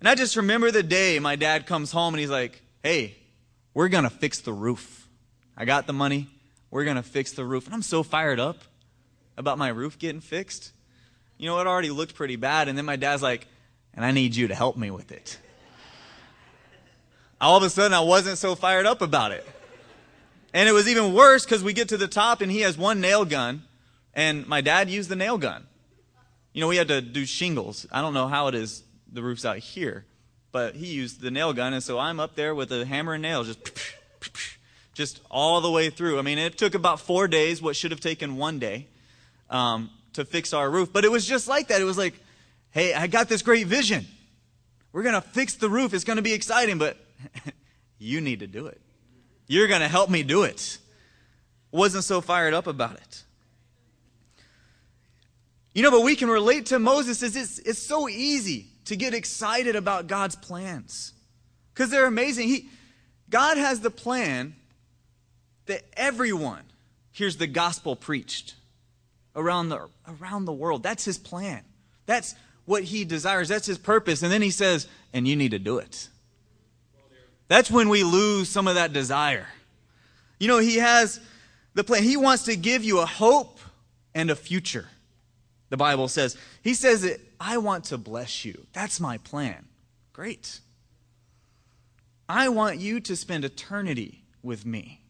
And 0.00 0.08
I 0.08 0.14
just 0.14 0.36
remember 0.36 0.70
the 0.70 0.82
day 0.82 1.18
my 1.18 1.36
dad 1.36 1.66
comes 1.66 1.92
home 1.92 2.14
and 2.14 2.20
he's 2.20 2.30
like, 2.30 2.62
hey, 2.82 3.16
we're 3.74 3.88
going 3.88 4.04
to 4.04 4.10
fix 4.10 4.40
the 4.40 4.52
roof. 4.52 5.08
I 5.56 5.64
got 5.64 5.86
the 5.86 5.92
money. 5.92 6.28
We're 6.70 6.84
going 6.84 6.96
to 6.96 7.02
fix 7.02 7.32
the 7.32 7.44
roof. 7.44 7.66
And 7.66 7.74
I'm 7.74 7.82
so 7.82 8.02
fired 8.02 8.40
up 8.40 8.58
about 9.36 9.58
my 9.58 9.68
roof 9.68 9.98
getting 9.98 10.20
fixed 10.20 10.72
you 11.42 11.48
know, 11.48 11.58
it 11.58 11.66
already 11.66 11.90
looked 11.90 12.14
pretty 12.14 12.36
bad. 12.36 12.68
And 12.68 12.78
then 12.78 12.84
my 12.84 12.94
dad's 12.94 13.20
like, 13.20 13.48
and 13.94 14.04
I 14.04 14.12
need 14.12 14.36
you 14.36 14.46
to 14.46 14.54
help 14.54 14.76
me 14.76 14.92
with 14.92 15.10
it. 15.10 15.38
All 17.40 17.56
of 17.56 17.64
a 17.64 17.68
sudden, 17.68 17.92
I 17.92 18.00
wasn't 18.00 18.38
so 18.38 18.54
fired 18.54 18.86
up 18.86 19.02
about 19.02 19.32
it. 19.32 19.44
And 20.54 20.68
it 20.68 20.72
was 20.72 20.86
even 20.86 21.12
worse 21.12 21.44
because 21.44 21.64
we 21.64 21.72
get 21.72 21.88
to 21.88 21.96
the 21.96 22.06
top 22.06 22.42
and 22.42 22.52
he 22.52 22.60
has 22.60 22.78
one 22.78 23.00
nail 23.00 23.24
gun, 23.24 23.64
and 24.14 24.46
my 24.46 24.60
dad 24.60 24.90
used 24.90 25.08
the 25.08 25.16
nail 25.16 25.38
gun. 25.38 25.66
You 26.52 26.60
know, 26.60 26.68
we 26.68 26.76
had 26.76 26.88
to 26.88 27.00
do 27.00 27.24
shingles. 27.24 27.86
I 27.90 28.02
don't 28.02 28.14
know 28.14 28.28
how 28.28 28.48
it 28.48 28.54
is, 28.54 28.82
the 29.10 29.22
roof's 29.22 29.44
out 29.44 29.58
here, 29.58 30.04
but 30.50 30.74
he 30.74 30.86
used 30.88 31.20
the 31.20 31.30
nail 31.30 31.52
gun, 31.52 31.72
and 31.72 31.82
so 31.82 31.98
I'm 31.98 32.20
up 32.20 32.34
there 32.34 32.54
with 32.54 32.72
a 32.72 32.84
hammer 32.84 33.14
and 33.14 33.22
nail, 33.22 33.44
just, 33.44 33.58
just 34.94 35.20
all 35.30 35.60
the 35.60 35.70
way 35.70 35.90
through. 35.90 36.18
I 36.18 36.22
mean, 36.22 36.38
it 36.38 36.58
took 36.58 36.74
about 36.74 37.00
four 37.00 37.28
days, 37.28 37.62
what 37.62 37.76
should 37.76 37.90
have 37.90 38.00
taken 38.00 38.36
one 38.36 38.58
day. 38.58 38.86
Um, 39.50 39.90
to 40.14 40.24
fix 40.24 40.52
our 40.52 40.70
roof. 40.70 40.92
But 40.92 41.04
it 41.04 41.10
was 41.10 41.26
just 41.26 41.48
like 41.48 41.68
that. 41.68 41.80
It 41.80 41.84
was 41.84 41.98
like, 41.98 42.14
hey, 42.70 42.94
I 42.94 43.06
got 43.06 43.28
this 43.28 43.42
great 43.42 43.66
vision. 43.66 44.06
We're 44.92 45.02
to 45.14 45.28
fix 45.28 45.54
the 45.54 45.68
roof. 45.68 45.94
It's 45.94 46.04
to 46.16 46.22
be 46.22 46.34
exciting, 46.34 46.78
but 46.78 46.96
you 47.98 48.20
need 48.20 48.40
to 48.40 48.46
do 48.46 48.66
it. 48.66 48.80
You're 49.46 49.68
to 49.80 49.88
help 49.88 50.10
me 50.10 50.22
do 50.22 50.42
it. 50.42 50.78
Wasn't 51.70 52.04
so 52.04 52.20
fired 52.20 52.54
up 52.54 52.66
about 52.66 52.96
it. 52.96 53.24
You 55.74 55.82
know, 55.82 55.90
but 55.90 56.02
we 56.02 56.16
can 56.16 56.28
relate 56.28 56.66
to 56.66 56.78
Moses 56.78 57.22
is 57.22 57.34
it's, 57.34 57.58
it's 57.60 57.78
so 57.78 58.08
easy 58.08 58.66
to 58.86 58.96
get 58.96 59.14
excited 59.14 59.76
about 59.76 60.06
God's 60.06 60.36
plans 60.36 61.12
because 61.72 61.90
they're 61.90 62.06
amazing. 62.06 62.48
He, 62.48 62.68
God 63.30 63.56
has 63.56 63.80
the 63.80 63.90
plan 63.90 64.54
that 65.66 65.82
everyone 65.96 66.62
hears 67.12 67.36
the 67.36 67.46
gospel 67.46 67.96
preached 67.96 68.54
around 69.34 69.70
the, 69.70 69.88
around 70.20 70.44
the 70.44 70.52
world. 70.52 70.82
That's 70.82 71.04
his 71.04 71.16
plan. 71.16 71.62
That's 72.04 72.34
what 72.66 72.82
he 72.82 73.04
desires. 73.04 73.48
That's 73.48 73.66
his 73.66 73.78
purpose. 73.78 74.22
And 74.22 74.30
then 74.30 74.42
he 74.42 74.50
says, 74.50 74.86
and 75.12 75.26
you 75.26 75.36
need 75.36 75.52
to 75.52 75.58
do 75.58 75.78
it. 75.78 76.08
That's 77.48 77.70
when 77.70 77.88
we 77.88 78.02
lose 78.02 78.48
some 78.48 78.68
of 78.68 78.74
that 78.74 78.92
desire. 78.92 79.46
You 80.38 80.48
know, 80.48 80.58
he 80.58 80.76
has 80.76 81.20
the 81.74 81.84
plan. 81.84 82.02
He 82.02 82.16
wants 82.16 82.44
to 82.44 82.56
give 82.56 82.84
you 82.84 83.00
a 83.00 83.06
hope 83.06 83.60
and 84.14 84.30
a 84.30 84.36
future. 84.36 84.88
The 85.72 85.78
Bible 85.78 86.06
says. 86.06 86.36
He 86.60 86.74
says 86.74 87.00
that 87.00 87.18
I 87.40 87.56
want 87.56 87.84
to 87.84 87.96
bless 87.96 88.44
you. 88.44 88.66
That's 88.74 89.00
my 89.00 89.16
plan. 89.16 89.64
Great. 90.12 90.60
I 92.28 92.50
want 92.50 92.78
you 92.78 93.00
to 93.00 93.16
spend 93.16 93.42
eternity 93.46 94.22
with 94.42 94.66
me. 94.66 95.00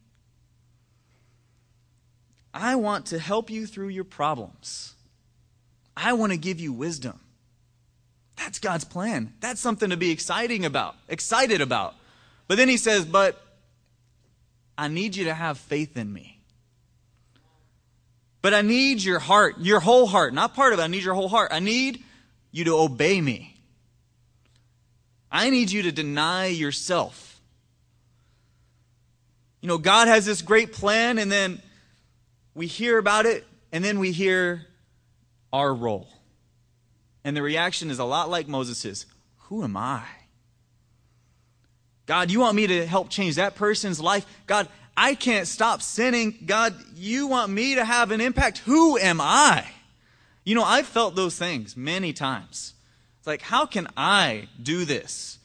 I 2.53 2.75
want 2.75 3.07
to 3.07 3.19
help 3.19 3.49
you 3.49 3.67
through 3.67 3.89
your 3.89 4.05
problems. 4.05 4.93
I 5.97 6.13
want 6.13 6.31
to 6.31 6.37
give 6.37 6.61
you 6.61 6.71
wisdom. 6.71 7.19
That's 8.37 8.57
God's 8.57 8.85
plan. 8.85 9.33
That's 9.41 9.59
something 9.59 9.89
to 9.89 9.97
be 9.97 10.11
exciting 10.11 10.63
about, 10.63 10.95
excited 11.09 11.59
about. 11.59 11.93
But 12.47 12.55
then 12.55 12.69
he 12.69 12.77
says, 12.77 13.03
"But 13.03 13.37
I 14.77 14.87
need 14.87 15.17
you 15.17 15.25
to 15.25 15.33
have 15.33 15.57
faith 15.57 15.97
in 15.97 16.13
me." 16.13 16.39
But 18.43 18.53
I 18.53 18.61
need 18.61 19.01
your 19.01 19.19
heart, 19.19 19.55
your 19.61 19.79
whole 19.79 20.05
heart, 20.05 20.33
not 20.33 20.53
part 20.53 20.73
of 20.73 20.79
it. 20.79 20.83
I 20.83 20.87
need 20.87 21.01
your 21.01 21.13
whole 21.13 21.29
heart. 21.29 21.51
I 21.53 21.59
need 21.61 22.03
you 22.51 22.65
to 22.65 22.75
obey 22.75 23.21
me. 23.21 23.55
I 25.31 25.49
need 25.49 25.71
you 25.71 25.83
to 25.83 25.93
deny 25.93 26.47
yourself. 26.47 27.39
You 29.61 29.69
know, 29.69 29.77
God 29.77 30.09
has 30.09 30.25
this 30.25 30.41
great 30.41 30.73
plan, 30.73 31.19
and 31.19 31.31
then 31.31 31.61
we 32.53 32.67
hear 32.67 32.97
about 32.97 33.25
it, 33.25 33.47
and 33.71 33.81
then 33.81 33.97
we 33.97 34.11
hear 34.11 34.67
our 35.53 35.73
role. 35.73 36.09
And 37.23 37.37
the 37.37 37.41
reaction 37.41 37.89
is 37.89 37.97
a 37.97 38.03
lot 38.03 38.29
like 38.29 38.49
Moses's 38.49 39.05
Who 39.47 39.63
am 39.63 39.77
I? 39.77 40.03
God, 42.07 42.29
you 42.29 42.41
want 42.41 42.57
me 42.57 42.67
to 42.67 42.85
help 42.85 43.09
change 43.09 43.35
that 43.35 43.55
person's 43.55 44.01
life? 44.01 44.25
God, 44.47 44.67
I 44.95 45.15
can't 45.15 45.47
stop 45.47 45.81
sinning. 45.81 46.37
God, 46.45 46.75
you 46.95 47.27
want 47.27 47.51
me 47.51 47.75
to 47.75 47.85
have 47.85 48.11
an 48.11 48.21
impact? 48.21 48.59
Who 48.59 48.97
am 48.97 49.19
I? 49.19 49.65
You 50.43 50.55
know, 50.55 50.63
I've 50.63 50.87
felt 50.87 51.15
those 51.15 51.37
things 51.37 51.75
many 51.75 52.13
times. 52.13 52.73
It's 53.19 53.27
like, 53.27 53.41
how 53.41 53.65
can 53.65 53.87
I 53.95 54.49
do 54.61 54.85
this? 54.85 55.39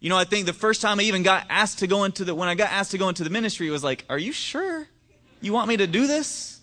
You 0.00 0.10
know, 0.10 0.18
I 0.18 0.24
think 0.24 0.46
the 0.46 0.52
first 0.52 0.82
time 0.82 1.00
I 1.00 1.04
even 1.04 1.22
got 1.22 1.46
asked 1.48 1.78
to 1.78 1.86
go 1.86 2.04
into 2.04 2.24
the, 2.24 2.34
when 2.34 2.48
I 2.48 2.54
got 2.54 2.70
asked 2.70 2.90
to 2.90 2.98
go 2.98 3.08
into 3.08 3.24
the 3.24 3.30
ministry, 3.30 3.68
it 3.68 3.70
was 3.70 3.82
like, 3.82 4.04
are 4.10 4.18
you 4.18 4.32
sure 4.32 4.86
you 5.40 5.52
want 5.52 5.68
me 5.68 5.78
to 5.78 5.86
do 5.86 6.06
this? 6.06 6.60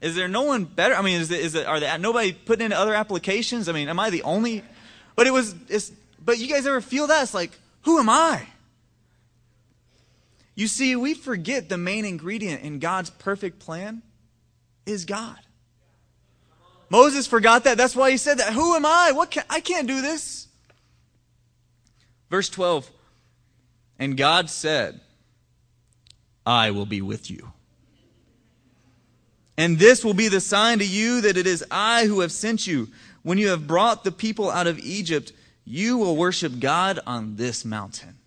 Is 0.00 0.14
there 0.14 0.28
no 0.28 0.42
one 0.42 0.64
better? 0.64 0.94
I 0.94 1.02
mean, 1.02 1.20
is 1.20 1.30
it, 1.30 1.40
is 1.40 1.54
it, 1.54 1.66
are 1.66 1.80
there 1.80 1.98
nobody 1.98 2.32
putting 2.32 2.66
in 2.66 2.72
other 2.72 2.94
applications? 2.94 3.68
I 3.68 3.72
mean, 3.72 3.88
am 3.88 3.98
I 3.98 4.10
the 4.10 4.22
only? 4.22 4.62
But 5.16 5.26
it 5.26 5.32
was, 5.32 5.54
it's, 5.68 5.90
but 6.24 6.38
you 6.38 6.46
guys 6.46 6.66
ever 6.66 6.80
feel 6.80 7.08
that? 7.08 7.22
It's 7.24 7.34
like, 7.34 7.58
who 7.82 7.98
am 7.98 8.08
I? 8.08 8.46
You 10.54 10.66
see, 10.66 10.96
we 10.96 11.14
forget 11.14 11.68
the 11.68 11.78
main 11.78 12.04
ingredient 12.04 12.62
in 12.62 12.78
God's 12.78 13.10
perfect 13.10 13.58
plan 13.58 14.02
is 14.84 15.04
God. 15.04 15.38
Moses 16.90 17.26
forgot 17.26 17.64
that. 17.64 17.78
That's 17.78 17.94
why 17.94 18.10
he 18.10 18.16
said 18.16 18.38
that. 18.38 18.52
Who 18.52 18.74
am 18.74 18.84
I? 18.84 19.12
What 19.12 19.30
can, 19.30 19.44
I 19.48 19.60
can't 19.60 19.86
do 19.86 20.02
this. 20.02 20.48
Verse 22.28 22.48
12. 22.48 22.90
And 23.98 24.16
God 24.16 24.50
said, 24.50 25.00
I 26.44 26.72
will 26.72 26.86
be 26.86 27.00
with 27.00 27.30
you. 27.30 27.52
And 29.56 29.78
this 29.78 30.04
will 30.04 30.14
be 30.14 30.28
the 30.28 30.40
sign 30.40 30.78
to 30.78 30.86
you 30.86 31.20
that 31.20 31.36
it 31.36 31.46
is 31.46 31.64
I 31.70 32.06
who 32.06 32.20
have 32.20 32.32
sent 32.32 32.66
you. 32.66 32.88
When 33.22 33.36
you 33.36 33.48
have 33.48 33.66
brought 33.66 34.04
the 34.04 34.12
people 34.12 34.50
out 34.50 34.66
of 34.66 34.78
Egypt, 34.78 35.32
you 35.64 35.98
will 35.98 36.16
worship 36.16 36.58
God 36.58 36.98
on 37.06 37.36
this 37.36 37.64
mountain. 37.64 38.19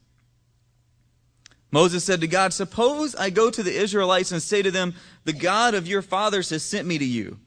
Moses 1.74 2.03
said 2.03 2.22
to 2.22 2.27
God, 2.27 2.53
Suppose 2.53 3.15
I 3.15 3.32
go 3.32 3.50
to 3.50 3.63
the 3.63 3.75
Israelites 3.75 4.32
and 4.32 4.44
say 4.44 4.62
to 4.62 4.70
them, 4.70 4.94
The 5.24 5.34
God 5.34 5.74
of 5.74 5.88
your 5.88 6.03
fathers 6.03 6.51
has 6.51 6.62
sent 6.62 6.88
me 6.88 7.00
to 7.00 7.03
you. 7.03 7.39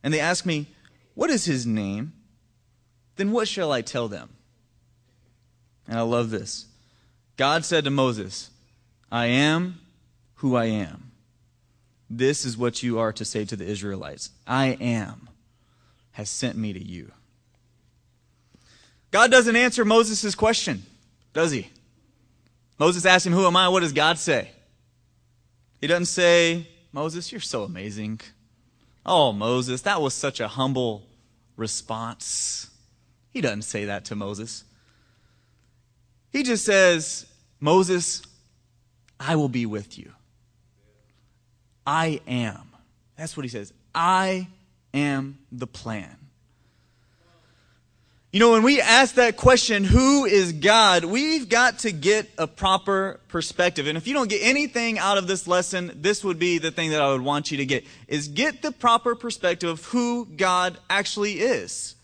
And 0.00 0.14
they 0.14 0.20
ask 0.20 0.46
me, 0.46 0.68
What 1.14 1.28
is 1.28 1.44
his 1.44 1.66
name? 1.66 2.12
Then 3.16 3.32
what 3.32 3.48
shall 3.48 3.72
I 3.72 3.82
tell 3.82 4.06
them? 4.06 4.30
And 5.88 5.98
I 5.98 6.02
love 6.02 6.30
this. 6.30 6.66
God 7.36 7.64
said 7.64 7.82
to 7.82 7.90
Moses, 7.90 8.50
I 9.10 9.26
am 9.26 9.80
who 10.36 10.54
I 10.54 10.66
am. 10.66 11.10
This 12.08 12.44
is 12.44 12.56
what 12.56 12.80
you 12.84 13.00
are 13.00 13.12
to 13.12 13.24
say 13.24 13.44
to 13.44 13.56
the 13.56 13.66
Israelites 13.66 14.30
I 14.46 14.78
am 14.80 15.28
has 16.12 16.30
sent 16.30 16.56
me 16.56 16.72
to 16.72 16.80
you. 16.82 17.10
God 19.10 19.32
doesn't 19.32 19.56
answer 19.56 19.84
Moses' 19.84 20.36
question, 20.36 20.84
does 21.32 21.50
he? 21.50 21.70
Moses 22.78 23.06
asked 23.06 23.26
him, 23.26 23.32
Who 23.32 23.46
am 23.46 23.56
I? 23.56 23.68
What 23.68 23.80
does 23.80 23.92
God 23.92 24.18
say? 24.18 24.50
He 25.80 25.86
doesn't 25.86 26.06
say, 26.06 26.68
Moses, 26.92 27.30
you're 27.30 27.40
so 27.40 27.64
amazing. 27.64 28.20
Oh, 29.04 29.32
Moses, 29.32 29.82
that 29.82 30.00
was 30.00 30.14
such 30.14 30.40
a 30.40 30.48
humble 30.48 31.06
response. 31.56 32.70
He 33.30 33.40
doesn't 33.40 33.62
say 33.62 33.84
that 33.86 34.06
to 34.06 34.16
Moses. 34.16 34.64
He 36.30 36.42
just 36.42 36.64
says, 36.64 37.26
Moses, 37.60 38.22
I 39.20 39.36
will 39.36 39.48
be 39.48 39.66
with 39.66 39.98
you. 39.98 40.12
I 41.86 42.20
am. 42.26 42.68
That's 43.16 43.36
what 43.36 43.44
he 43.44 43.50
says. 43.50 43.72
I 43.94 44.48
am 44.92 45.38
the 45.52 45.66
plan. 45.66 46.16
You 48.34 48.40
know, 48.40 48.50
when 48.50 48.64
we 48.64 48.80
ask 48.80 49.14
that 49.14 49.36
question, 49.36 49.84
who 49.84 50.24
is 50.24 50.54
God, 50.54 51.04
we've 51.04 51.48
got 51.48 51.78
to 51.78 51.92
get 51.92 52.28
a 52.36 52.48
proper 52.48 53.20
perspective. 53.28 53.86
And 53.86 53.96
if 53.96 54.08
you 54.08 54.12
don't 54.12 54.28
get 54.28 54.40
anything 54.42 54.98
out 54.98 55.18
of 55.18 55.28
this 55.28 55.46
lesson, 55.46 55.92
this 55.94 56.24
would 56.24 56.40
be 56.40 56.58
the 56.58 56.72
thing 56.72 56.90
that 56.90 57.00
I 57.00 57.12
would 57.12 57.20
want 57.20 57.52
you 57.52 57.58
to 57.58 57.64
get, 57.64 57.84
is 58.08 58.26
get 58.26 58.60
the 58.60 58.72
proper 58.72 59.14
perspective 59.14 59.70
of 59.70 59.84
who 59.84 60.26
God 60.26 60.76
actually 60.90 61.34
is. 61.34 61.94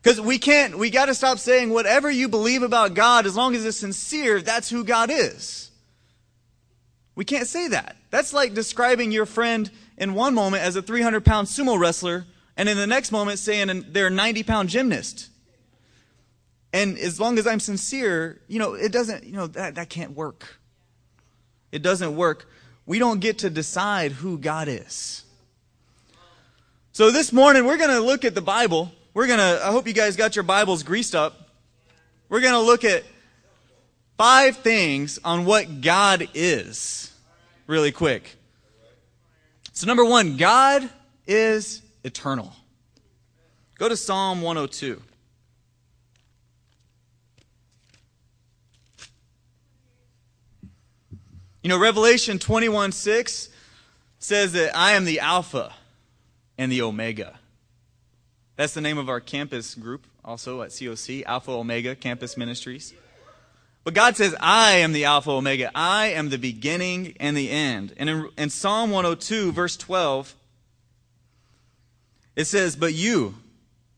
Because 0.00 0.20
we 0.20 0.38
can't, 0.38 0.78
we 0.78 0.90
got 0.90 1.06
to 1.06 1.14
stop 1.14 1.40
saying 1.40 1.70
whatever 1.70 2.08
you 2.08 2.28
believe 2.28 2.62
about 2.62 2.94
God, 2.94 3.26
as 3.26 3.34
long 3.34 3.56
as 3.56 3.64
it's 3.64 3.78
sincere, 3.78 4.40
that's 4.40 4.70
who 4.70 4.84
God 4.84 5.10
is. 5.10 5.72
We 7.16 7.24
can't 7.24 7.48
say 7.48 7.66
that. 7.66 7.96
That's 8.10 8.32
like 8.32 8.54
describing 8.54 9.10
your 9.10 9.26
friend 9.26 9.68
in 9.98 10.14
one 10.14 10.34
moment 10.34 10.62
as 10.62 10.76
a 10.76 10.82
300 10.82 11.24
pound 11.24 11.48
sumo 11.48 11.76
wrestler 11.80 12.26
and 12.56 12.68
in 12.68 12.76
the 12.76 12.86
next 12.86 13.12
moment 13.12 13.38
saying 13.38 13.86
they're 13.90 14.06
a 14.06 14.10
90 14.10 14.42
pound 14.42 14.68
gymnast. 14.68 15.28
And 16.72 16.98
as 16.98 17.20
long 17.20 17.38
as 17.38 17.46
I'm 17.46 17.60
sincere, 17.60 18.40
you 18.48 18.58
know, 18.58 18.74
it 18.74 18.92
doesn't, 18.92 19.24
you 19.24 19.32
know, 19.32 19.46
that, 19.48 19.76
that 19.76 19.88
can't 19.88 20.12
work. 20.12 20.58
It 21.72 21.82
doesn't 21.82 22.16
work. 22.16 22.48
We 22.84 22.98
don't 22.98 23.20
get 23.20 23.38
to 23.38 23.50
decide 23.50 24.12
who 24.12 24.38
God 24.38 24.68
is. 24.68 25.24
So 26.92 27.10
this 27.10 27.32
morning, 27.32 27.66
we're 27.66 27.76
going 27.76 27.90
to 27.90 28.00
look 28.00 28.24
at 28.24 28.34
the 28.34 28.42
Bible. 28.42 28.90
We're 29.12 29.26
going 29.26 29.38
to, 29.38 29.60
I 29.62 29.70
hope 29.70 29.86
you 29.86 29.92
guys 29.92 30.16
got 30.16 30.36
your 30.36 30.44
Bibles 30.44 30.82
greased 30.82 31.14
up. 31.14 31.50
We're 32.28 32.40
going 32.40 32.54
to 32.54 32.60
look 32.60 32.84
at 32.84 33.04
five 34.16 34.56
things 34.56 35.18
on 35.24 35.44
what 35.44 35.80
God 35.80 36.28
is 36.34 37.12
really 37.66 37.92
quick. 37.92 38.36
So, 39.72 39.86
number 39.86 40.04
one, 40.04 40.36
God 40.36 40.88
is 41.26 41.82
eternal. 42.06 42.54
Go 43.78 43.88
to 43.88 43.96
Psalm 43.96 44.40
102. 44.40 45.02
You 51.62 51.68
know, 51.68 51.78
Revelation 51.78 52.38
21 52.38 52.92
6 52.92 53.50
says 54.20 54.52
that 54.52 54.76
I 54.76 54.92
am 54.92 55.04
the 55.04 55.18
Alpha 55.18 55.74
and 56.56 56.70
the 56.70 56.82
Omega. 56.82 57.38
That's 58.54 58.72
the 58.72 58.80
name 58.80 58.98
of 58.98 59.08
our 59.08 59.20
campus 59.20 59.74
group, 59.74 60.06
also 60.24 60.62
at 60.62 60.70
COC, 60.70 61.24
Alpha 61.24 61.50
Omega 61.50 61.96
Campus 61.96 62.36
Ministries. 62.36 62.94
But 63.82 63.94
God 63.94 64.16
says, 64.16 64.34
I 64.40 64.76
am 64.76 64.92
the 64.92 65.04
Alpha 65.04 65.30
Omega. 65.30 65.70
I 65.74 66.06
am 66.08 66.30
the 66.30 66.38
beginning 66.38 67.16
and 67.20 67.36
the 67.36 67.50
end. 67.50 67.94
And 67.98 68.08
in, 68.08 68.28
in 68.38 68.50
Psalm 68.50 68.90
102, 68.90 69.52
verse 69.52 69.76
12, 69.76 70.34
it 72.36 72.44
says, 72.44 72.76
But 72.76 72.94
you, 72.94 73.34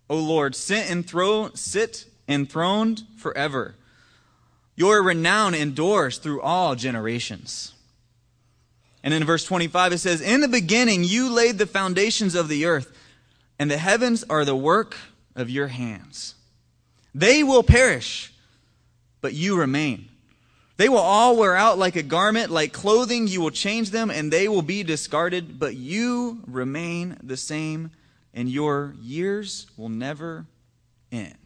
O 0.09 0.17
Lord, 0.17 0.55
sit 0.55 0.89
enthroned, 0.91 1.59
sit 1.59 2.07
enthroned 2.29 3.03
forever. 3.17 3.75
Your 4.77 5.03
renown 5.03 5.55
endures 5.55 6.19
through 6.19 6.41
all 6.41 6.77
generations. 6.77 7.75
And 9.03 9.13
in 9.13 9.25
verse 9.25 9.45
25 9.45 9.93
it 9.93 9.99
says, 9.99 10.21
In 10.21 10.41
the 10.41 10.49
beginning 10.49 11.05
you 11.05 11.31
laid 11.31 11.59
the 11.59 11.67
foundations 11.67 12.35
of 12.35 12.49
the 12.49 12.65
earth, 12.65 12.97
and 13.59 13.71
the 13.71 13.79
heavens 13.79 14.25
are 14.31 14.45
the 14.45 14.57
work 14.57 14.97
of 15.35 15.51
your 15.51 15.69
hands. 15.69 16.35
They 17.15 17.43
will 17.43 17.63
perish, 17.63 18.33
but 19.21 19.35
you 19.35 19.59
remain. 19.59 20.09
They 20.77 20.89
will 20.89 20.99
all 20.99 21.37
wear 21.37 21.57
out 21.57 21.77
like 21.77 21.97
a 21.97 22.05
garment, 22.05 22.51
like 22.51 22.73
clothing, 22.73 23.27
you 23.27 23.41
will 23.41 23.51
change 23.51 23.91
them, 23.91 24.11
and 24.11 24.33
they 24.33 24.47
will 24.47 24.63
be 24.63 24.85
discarded, 24.85 25.59
but 25.59 25.75
you 25.75 26.41
remain 26.47 27.17
the 27.21 27.37
same 27.37 27.91
and 28.35 28.49
your 28.49 28.95
years 29.01 29.67
will 29.77 29.89
never 29.89 30.47
end. 31.11 31.37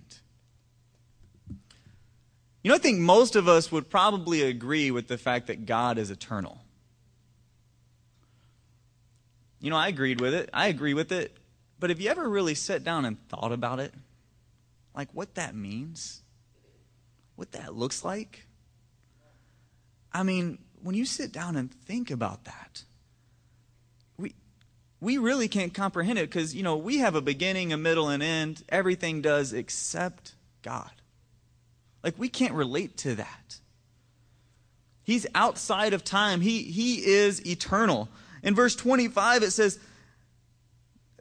You 2.63 2.69
know, 2.69 2.77
I 2.77 2.79
think 2.79 3.01
most 3.01 3.35
of 3.35 3.49
us 3.49 3.73
would 3.73 3.91
probably 3.91 4.43
agree 4.43 4.91
with 4.91 5.09
the 5.09 5.19
fact 5.19 5.49
that 5.49 5.67
God 5.67 5.99
is 5.99 6.11
eternal. 6.11 6.59
You 9.61 9.71
know, 9.71 9.77
I 9.77 9.89
agreed 9.89 10.21
with 10.21 10.35
it. 10.35 10.51
I 10.53 10.69
agree 10.69 10.95
with 10.95 11.13
it. 11.13 11.37
But 11.79 11.91
have 11.91 12.01
you 12.01 12.11
ever 12.11 12.29
really 12.29 12.55
sat 12.55 12.85
down 12.85 13.05
and 13.05 13.19
thought 13.29 13.53
about 13.53 13.81
it? 13.81 13.93
Like 14.95 15.09
what 15.13 15.35
that 15.35 15.55
means? 15.55 16.23
What 17.37 17.53
that 17.53 17.75
looks 17.75 18.05
like? 18.05 18.47
I 20.13 20.23
mean, 20.23 20.59
when 20.83 20.95
you 20.95 21.05
sit 21.05 21.33
down 21.33 21.57
and 21.57 21.73
think 21.73 22.11
about 22.11 22.45
that, 22.45 22.85
we 25.03 25.19
really 25.19 25.49
can't 25.49 25.75
comprehend 25.75 26.17
it 26.17 26.31
because, 26.31 26.55
you 26.55 26.63
know, 26.63 26.77
we 26.77 26.99
have 26.99 27.17
a 27.17 27.21
beginning, 27.21 27.73
a 27.73 27.77
middle, 27.77 28.09
and 28.09 28.23
end. 28.23 28.63
Everything 28.69 29.21
does 29.21 29.53
except 29.53 30.37
God. 30.63 30.93
Like, 32.05 32.15
we 32.19 32.29
can't 32.29 32.55
relate 32.55 32.97
to 32.99 33.17
that. 33.17 33.59
He's 35.03 35.27
outside 35.35 35.93
of 35.93 36.05
time, 36.05 36.41
He, 36.41 36.63
he 36.63 37.05
is 37.05 37.45
eternal. 37.45 38.09
In 38.45 38.55
verse 38.55 38.77
25, 38.77 39.43
it 39.43 39.51
says, 39.51 39.81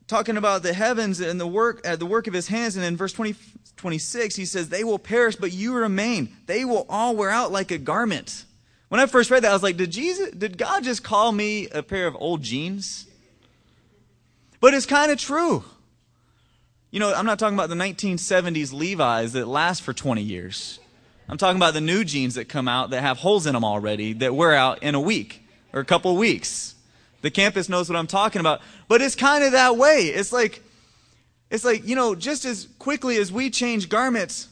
talking 0.05 0.37
about 0.37 0.61
the 0.61 0.73
heavens 0.73 1.19
and 1.19 1.41
the 1.41 1.47
work, 1.47 1.81
uh, 1.83 1.95
the 1.95 2.05
work 2.05 2.27
of 2.27 2.35
his 2.35 2.47
hands. 2.47 2.75
And 2.75 2.85
in 2.85 2.95
verse 2.95 3.13
20, 3.13 3.33
26, 3.77 4.35
he 4.35 4.45
says, 4.45 4.69
They 4.69 4.83
will 4.83 4.99
perish, 4.99 5.37
but 5.37 5.53
you 5.53 5.73
remain. 5.73 6.35
They 6.45 6.65
will 6.65 6.85
all 6.87 7.15
wear 7.15 7.31
out 7.31 7.51
like 7.51 7.71
a 7.71 7.79
garment. 7.79 8.45
When 8.89 9.01
I 9.01 9.07
first 9.07 9.31
read 9.31 9.43
that, 9.43 9.49
I 9.49 9.53
was 9.53 9.63
like, 9.63 9.77
did 9.77 9.89
Jesus, 9.89 10.29
did 10.31 10.57
God 10.57 10.83
just 10.83 11.03
call 11.03 11.31
me 11.31 11.67
a 11.69 11.81
pair 11.81 12.05
of 12.05 12.15
old 12.19 12.43
jeans? 12.43 13.07
But 14.61 14.73
it's 14.73 14.85
kind 14.85 15.11
of 15.11 15.17
true. 15.17 15.65
You 16.91 16.99
know, 16.99 17.13
I'm 17.13 17.25
not 17.25 17.39
talking 17.39 17.57
about 17.57 17.69
the 17.69 17.75
1970s 17.75 18.71
Levi's 18.71 19.33
that 19.33 19.47
last 19.47 19.81
for 19.81 19.91
20 19.91 20.21
years. 20.21 20.79
I'm 21.27 21.37
talking 21.37 21.57
about 21.57 21.73
the 21.73 21.81
new 21.81 22.03
jeans 22.03 22.35
that 22.35 22.47
come 22.47 22.67
out 22.67 22.91
that 22.91 23.01
have 23.01 23.17
holes 23.17 23.45
in 23.45 23.53
them 23.53 23.65
already 23.65 24.13
that 24.13 24.35
wear 24.35 24.53
out 24.53 24.83
in 24.83 24.95
a 24.95 24.99
week 24.99 25.45
or 25.73 25.79
a 25.79 25.85
couple 25.85 26.15
weeks. 26.15 26.75
The 27.21 27.31
campus 27.31 27.69
knows 27.69 27.89
what 27.89 27.97
I'm 27.97 28.07
talking 28.07 28.39
about. 28.39 28.61
But 28.87 29.01
it's 29.01 29.15
kind 29.15 29.43
of 29.43 29.53
that 29.53 29.77
way. 29.77 30.07
It's 30.07 30.33
like, 30.33 30.61
it's 31.49 31.65
like, 31.65 31.87
you 31.87 31.95
know, 31.95 32.15
just 32.15 32.45
as 32.45 32.67
quickly 32.77 33.17
as 33.17 33.31
we 33.31 33.49
change 33.49 33.89
garments, 33.89 34.47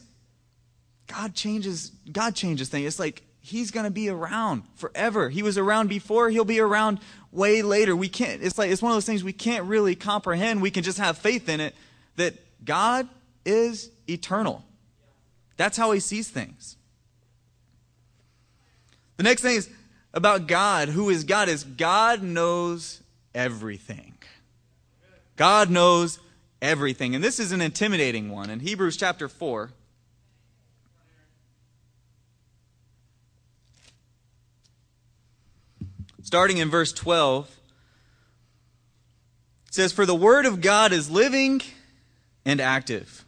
God 1.06 1.34
changes, 1.34 1.92
God 2.10 2.34
changes 2.34 2.68
things. 2.68 2.86
It's 2.86 2.98
like 2.98 3.22
he's 3.40 3.70
going 3.70 3.84
to 3.84 3.90
be 3.90 4.08
around 4.08 4.62
forever. 4.76 5.28
He 5.30 5.42
was 5.42 5.58
around 5.58 5.88
before, 5.88 6.30
he'll 6.30 6.44
be 6.44 6.60
around 6.60 7.00
way 7.32 7.62
later. 7.62 7.96
We 7.96 8.08
can't, 8.08 8.42
it's 8.42 8.58
like, 8.58 8.70
it's 8.70 8.82
one 8.82 8.92
of 8.92 8.96
those 8.96 9.06
things 9.06 9.24
we 9.24 9.32
can't 9.32 9.64
really 9.66 9.94
comprehend. 9.94 10.62
We 10.62 10.70
can 10.70 10.82
just 10.82 10.98
have 10.98 11.18
faith 11.18 11.48
in 11.48 11.60
it 11.60 11.74
that 12.16 12.34
God 12.64 13.08
is 13.44 13.90
eternal. 14.08 14.64
That's 15.56 15.76
how 15.76 15.92
he 15.92 16.00
sees 16.00 16.28
things. 16.28 16.76
The 19.16 19.22
next 19.22 19.42
thing 19.42 19.56
is 19.56 19.68
about 20.14 20.46
God, 20.46 20.88
who 20.88 21.10
is 21.10 21.24
God, 21.24 21.48
is 21.48 21.64
God 21.64 22.22
knows 22.22 23.02
everything. 23.34 24.14
God 25.36 25.70
knows 25.70 26.18
everything. 26.60 27.14
And 27.14 27.22
this 27.22 27.38
is 27.38 27.52
an 27.52 27.60
intimidating 27.60 28.30
one. 28.30 28.50
In 28.50 28.60
Hebrews 28.60 28.96
chapter 28.96 29.28
4, 29.28 29.72
starting 36.30 36.58
in 36.58 36.70
verse 36.70 36.92
12, 36.92 37.48
it 39.66 39.74
says, 39.74 39.92
For 39.92 40.06
the 40.06 40.14
word 40.14 40.46
of 40.46 40.60
God 40.60 40.92
is 40.92 41.10
living 41.10 41.60
and 42.44 42.60
active 42.60 43.24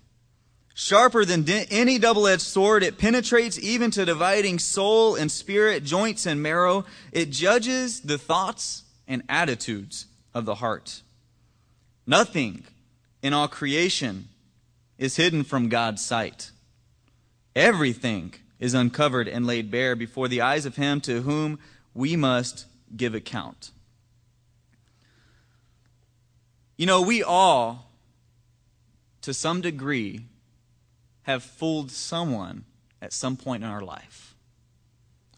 Sharper 0.74 1.24
than 1.24 1.48
any 1.48 1.98
double 1.98 2.26
edged 2.26 2.42
sword, 2.42 2.82
it 2.82 2.98
penetrates 2.98 3.58
even 3.58 3.90
to 3.92 4.04
dividing 4.04 4.58
soul 4.58 5.16
and 5.16 5.30
spirit, 5.30 5.84
joints 5.84 6.24
and 6.26 6.42
marrow. 6.42 6.84
It 7.12 7.30
judges 7.30 8.00
the 8.00 8.18
thoughts 8.18 8.84
and 9.06 9.22
attitudes 9.28 10.06
of 10.32 10.46
the 10.46 10.56
heart. 10.56 11.02
Nothing 12.06 12.64
in 13.22 13.32
all 13.32 13.48
creation 13.48 14.28
is 14.96 15.16
hidden 15.16 15.44
from 15.44 15.68
God's 15.68 16.02
sight. 16.02 16.50
Everything 17.54 18.32
is 18.58 18.72
uncovered 18.72 19.28
and 19.28 19.46
laid 19.46 19.70
bare 19.70 19.94
before 19.94 20.26
the 20.26 20.40
eyes 20.40 20.64
of 20.64 20.76
Him 20.76 21.00
to 21.02 21.20
whom 21.20 21.58
we 21.94 22.16
must 22.16 22.64
give 22.96 23.14
account. 23.14 23.70
You 26.76 26.86
know, 26.86 27.02
we 27.02 27.22
all, 27.22 27.90
to 29.22 29.32
some 29.32 29.60
degree, 29.60 30.26
have 31.22 31.42
fooled 31.42 31.90
someone 31.90 32.64
at 33.00 33.12
some 33.12 33.36
point 33.36 33.62
in 33.62 33.68
our 33.68 33.82
life 33.82 34.34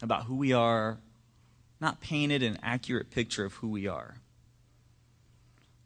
about 0.01 0.23
who 0.23 0.35
we 0.35 0.53
are, 0.53 0.97
not 1.79 2.01
painted 2.01 2.41
an 2.41 2.57
accurate 2.63 3.11
picture 3.11 3.45
of 3.45 3.53
who 3.55 3.69
we 3.69 3.87
are. 3.87 4.15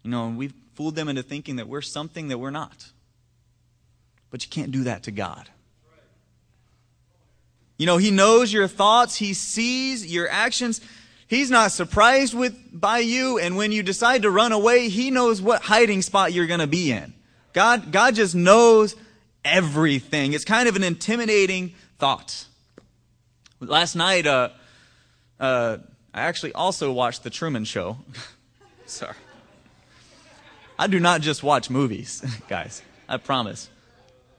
You 0.04 0.12
know, 0.12 0.30
we've 0.30 0.54
fooled 0.76 0.96
them 0.96 1.10
into 1.10 1.24
thinking 1.24 1.58
that 1.58 1.68
we're 1.68 1.82
something 1.82 2.30
that 2.30 2.38
we're 2.38 2.52
not. 2.52 2.92
But 4.30 4.44
you 4.44 4.50
can't 4.50 4.72
do 4.72 4.84
that 4.84 5.04
to 5.04 5.12
God. 5.12 5.50
You 7.78 7.86
know, 7.86 7.98
He 7.98 8.12
knows 8.12 8.54
your 8.54 8.68
thoughts, 8.68 9.16
He 9.16 9.34
sees 9.34 10.06
your 10.06 10.30
actions. 10.30 10.82
He's 11.30 11.52
not 11.52 11.72
surprised 11.72 12.34
with 12.34 12.58
by 12.74 13.00
you, 13.00 13.38
and 13.38 13.56
when 13.56 13.72
you 13.72 13.84
decide 13.84 14.24
to 14.24 14.32
run 14.32 14.52
away, 14.52 14.90
He 14.90 15.12
knows 15.12 15.40
what 15.44 15.62
hiding 15.62 16.02
spot 16.02 16.34
you're 16.34 16.48
going 16.48 16.60
to 16.60 16.68
be 16.68 16.92
in. 16.92 17.14
God, 17.54 17.92
God 17.92 18.16
just 18.16 18.34
knows 18.34 18.96
everything. 19.46 20.34
It's 20.34 20.44
kind 20.44 20.68
of 20.68 20.76
an 20.76 20.84
intimidating 20.84 21.76
thought. 22.00 22.46
Last 23.60 23.96
night, 23.96 24.26
uh, 24.26 24.50
uh, 25.40 25.78
I 26.16 26.22
actually 26.22 26.54
also 26.54 26.92
watched 26.92 27.22
The 27.22 27.30
Truman 27.30 27.64
Show. 27.64 28.00
Sorry. 28.88 29.14
I 30.80 30.88
do 30.88 31.00
not 31.00 31.22
just 31.22 31.44
watch 31.44 31.70
movies, 31.70 32.26
guys. 32.48 32.82
I 33.08 33.18
promise. 33.18 33.70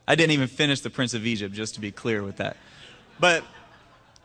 I 0.08 0.16
didn't 0.16 0.32
even 0.32 0.48
finish 0.48 0.80
The 0.80 0.90
Prince 0.90 1.14
of 1.14 1.24
Egypt, 1.24 1.54
just 1.54 1.74
to 1.74 1.80
be 1.80 1.92
clear 1.92 2.24
with 2.24 2.38
that. 2.38 2.56
But 3.20 3.44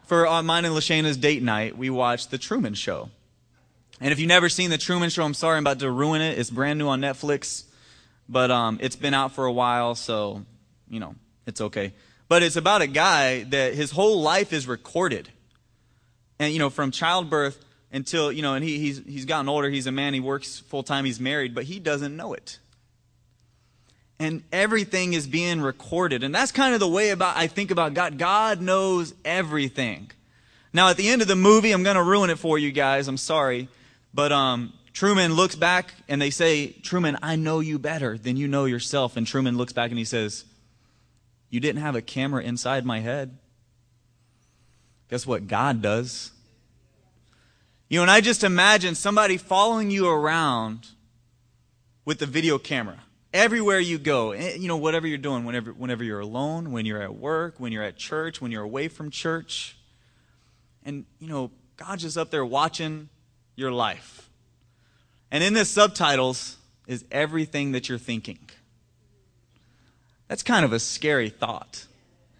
for 0.07 0.27
uh, 0.27 0.43
mine 0.43 0.65
and 0.65 0.75
Lashana's 0.75 1.17
date 1.17 1.43
night, 1.43 1.77
we 1.77 1.89
watched 1.89 2.31
The 2.31 2.37
Truman 2.37 2.73
Show. 2.73 3.09
And 4.01 4.11
if 4.11 4.19
you've 4.19 4.27
never 4.27 4.49
seen 4.49 4.69
The 4.69 4.77
Truman 4.77 5.09
Show, 5.09 5.23
I'm 5.23 5.33
sorry, 5.33 5.57
I'm 5.57 5.63
about 5.63 5.79
to 5.79 5.91
ruin 5.91 6.21
it. 6.21 6.37
It's 6.37 6.49
brand 6.49 6.79
new 6.79 6.87
on 6.87 7.01
Netflix, 7.01 7.63
but 8.27 8.51
um, 8.51 8.79
it's 8.81 8.95
been 8.95 9.13
out 9.13 9.33
for 9.33 9.45
a 9.45 9.51
while, 9.51 9.95
so 9.95 10.45
you 10.89 10.99
know, 10.99 11.15
it's 11.45 11.61
okay. 11.61 11.93
But 12.27 12.43
it's 12.43 12.55
about 12.55 12.81
a 12.81 12.87
guy 12.87 13.43
that 13.43 13.73
his 13.73 13.91
whole 13.91 14.21
life 14.21 14.53
is 14.53 14.67
recorded. 14.67 15.29
And, 16.39 16.51
you 16.51 16.59
know, 16.59 16.69
from 16.69 16.91
childbirth 16.91 17.63
until, 17.91 18.31
you 18.31 18.41
know, 18.41 18.55
and 18.55 18.63
he, 18.63 18.79
he's, 18.79 19.01
he's 19.05 19.25
gotten 19.25 19.47
older, 19.47 19.69
he's 19.69 19.87
a 19.87 19.91
man, 19.91 20.13
he 20.13 20.19
works 20.19 20.59
full 20.59 20.83
time, 20.83 21.05
he's 21.05 21.19
married, 21.19 21.55
but 21.55 21.65
he 21.65 21.79
doesn't 21.79 22.15
know 22.15 22.33
it. 22.33 22.59
And 24.19 24.43
everything 24.51 25.13
is 25.13 25.27
being 25.27 25.59
recorded. 25.59 26.23
And 26.23 26.33
that's 26.33 26.51
kind 26.51 26.73
of 26.73 26.79
the 26.79 26.87
way 26.87 27.09
about 27.09 27.35
I 27.35 27.47
think 27.47 27.71
about 27.71 27.93
God. 27.93 28.17
God 28.17 28.61
knows 28.61 29.13
everything. 29.25 30.09
Now, 30.71 30.89
at 30.89 30.97
the 30.97 31.09
end 31.09 31.21
of 31.21 31.27
the 31.27 31.35
movie, 31.35 31.71
I'm 31.71 31.83
going 31.83 31.95
to 31.95 32.03
ruin 32.03 32.29
it 32.29 32.39
for 32.39 32.57
you 32.57 32.71
guys. 32.71 33.07
I'm 33.07 33.17
sorry. 33.17 33.67
But 34.13 34.31
um, 34.31 34.73
Truman 34.93 35.33
looks 35.33 35.55
back 35.55 35.93
and 36.07 36.21
they 36.21 36.29
say, 36.29 36.67
Truman, 36.67 37.17
I 37.21 37.35
know 37.35 37.59
you 37.59 37.77
better 37.77 38.17
than 38.17 38.37
you 38.37 38.47
know 38.47 38.65
yourself. 38.65 39.17
And 39.17 39.27
Truman 39.27 39.57
looks 39.57 39.73
back 39.73 39.91
and 39.91 39.99
he 39.99 40.05
says, 40.05 40.45
you 41.49 41.61
didn't 41.61 41.81
have 41.81 41.95
a 41.95 42.01
camera 42.01 42.43
inside 42.43 42.85
my 42.85 42.99
head. 42.99 43.37
Guess 45.09 45.25
what 45.25 45.47
God 45.47 45.81
does? 45.81 46.31
You 47.87 47.99
know, 47.99 48.01
and 48.01 48.11
I 48.11 48.19
just 48.19 48.43
imagine 48.43 48.95
somebody 48.95 49.37
following 49.37 49.91
you 49.91 50.09
around 50.09 50.87
with 52.03 52.19
the 52.19 52.25
video 52.25 52.57
camera 52.57 53.04
everywhere 53.35 53.79
you 53.79 53.99
go. 53.99 54.31
Eh, 54.31 54.55
you 54.55 54.67
know, 54.67 54.77
whatever 54.77 55.05
you're 55.05 55.17
doing, 55.17 55.43
whenever, 55.43 55.71
whenever 55.71 56.03
you're 56.03 56.21
alone, 56.21 56.71
when 56.71 56.85
you're 56.85 57.01
at 57.01 57.15
work, 57.15 57.59
when 57.59 57.71
you're 57.71 57.83
at 57.83 57.97
church, 57.97 58.41
when 58.41 58.51
you're 58.51 58.63
away 58.63 58.87
from 58.87 59.11
church. 59.11 59.77
And, 60.85 61.05
you 61.19 61.27
know, 61.27 61.51
God's 61.77 62.03
just 62.03 62.17
up 62.17 62.31
there 62.31 62.45
watching 62.45 63.09
your 63.55 63.71
life. 63.71 64.29
And 65.31 65.43
in 65.43 65.53
the 65.53 65.65
subtitles 65.65 66.57
is 66.87 67.03
everything 67.11 67.73
that 67.73 67.89
you're 67.89 67.97
thinking. 67.97 68.39
That's 70.29 70.41
kind 70.41 70.63
of 70.63 70.71
a 70.71 70.79
scary 70.79 71.29
thought, 71.29 71.85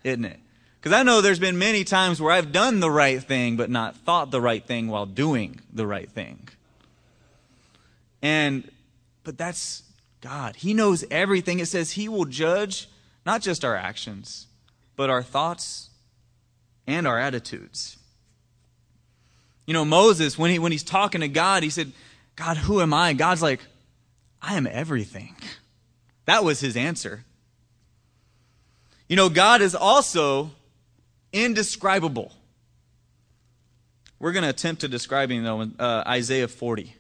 isn't 0.04 0.26
it? 0.26 0.40
Because 0.80 0.98
I 0.98 1.04
know 1.04 1.20
there's 1.20 1.40
been 1.40 1.58
many 1.58 1.84
times 1.84 2.22
where 2.22 2.32
I've 2.32 2.52
done 2.52 2.80
the 2.80 2.92
right 2.92 3.22
thing, 3.22 3.58
but 3.58 3.70
not 3.70 3.98
thought 3.98 4.32
the 4.32 4.40
right 4.40 4.64
thing 4.64 4.88
while 4.88 5.06
doing 5.06 5.60
the 5.74 5.86
right 5.86 6.10
thing. 6.10 6.48
And, 8.22 8.70
but 9.24 9.38
that's 9.38 9.84
God. 10.26 10.56
He 10.56 10.74
knows 10.74 11.06
everything. 11.12 11.60
It 11.60 11.68
says 11.68 11.92
He 11.92 12.10
will 12.10 12.26
judge 12.26 12.90
not 13.28 13.42
just 13.42 13.64
our 13.64 13.76
actions, 13.76 14.48
but 14.96 15.12
our 15.12 15.22
thoughts 15.22 15.92
and 16.88 17.08
our 17.08 17.20
attitudes. 17.20 17.98
You 19.68 19.76
know, 19.76 19.86
Moses, 19.86 20.36
when, 20.36 20.50
he, 20.50 20.58
when 20.58 20.72
he's 20.72 20.84
talking 20.84 21.22
to 21.22 21.28
God, 21.28 21.62
he 21.62 21.70
said, 21.70 21.92
God, 22.36 22.58
who 22.58 22.82
am 22.82 22.92
I? 22.92 23.14
God's 23.14 23.44
like, 23.44 23.60
I 24.42 24.56
am 24.56 24.66
everything. 24.66 25.36
That 26.26 26.44
was 26.44 26.60
his 26.60 26.76
answer. 26.76 27.24
You 29.08 29.16
know, 29.16 29.30
God 29.30 29.62
is 29.62 29.76
also 29.76 30.50
indescribable. 31.34 32.32
We're 34.18 34.32
going 34.32 34.44
to 34.44 34.50
attempt 34.50 34.82
to 34.82 34.88
describe 34.88 35.30
him, 35.30 35.44
though, 35.44 35.62
in 35.62 35.76
uh, 35.78 36.04
Isaiah 36.08 36.48
40. 36.48 36.96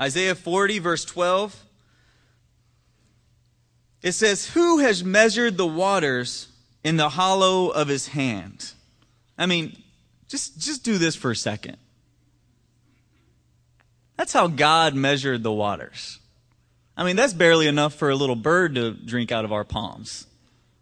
Isaiah 0.00 0.34
40, 0.34 0.78
verse 0.78 1.04
12. 1.04 1.64
It 4.02 4.12
says, 4.12 4.48
Who 4.50 4.78
has 4.78 5.04
measured 5.04 5.56
the 5.56 5.66
waters 5.66 6.48
in 6.82 6.96
the 6.96 7.10
hollow 7.10 7.68
of 7.68 7.88
his 7.88 8.08
hand? 8.08 8.72
I 9.36 9.46
mean, 9.46 9.76
just, 10.28 10.58
just 10.58 10.84
do 10.84 10.96
this 10.96 11.16
for 11.16 11.30
a 11.30 11.36
second. 11.36 11.76
That's 14.16 14.32
how 14.32 14.48
God 14.48 14.94
measured 14.94 15.42
the 15.42 15.52
waters. 15.52 16.18
I 16.96 17.04
mean, 17.04 17.16
that's 17.16 17.32
barely 17.32 17.66
enough 17.66 17.94
for 17.94 18.10
a 18.10 18.14
little 18.14 18.36
bird 18.36 18.74
to 18.74 18.92
drink 18.92 19.32
out 19.32 19.44
of 19.44 19.52
our 19.52 19.64
palms. 19.64 20.26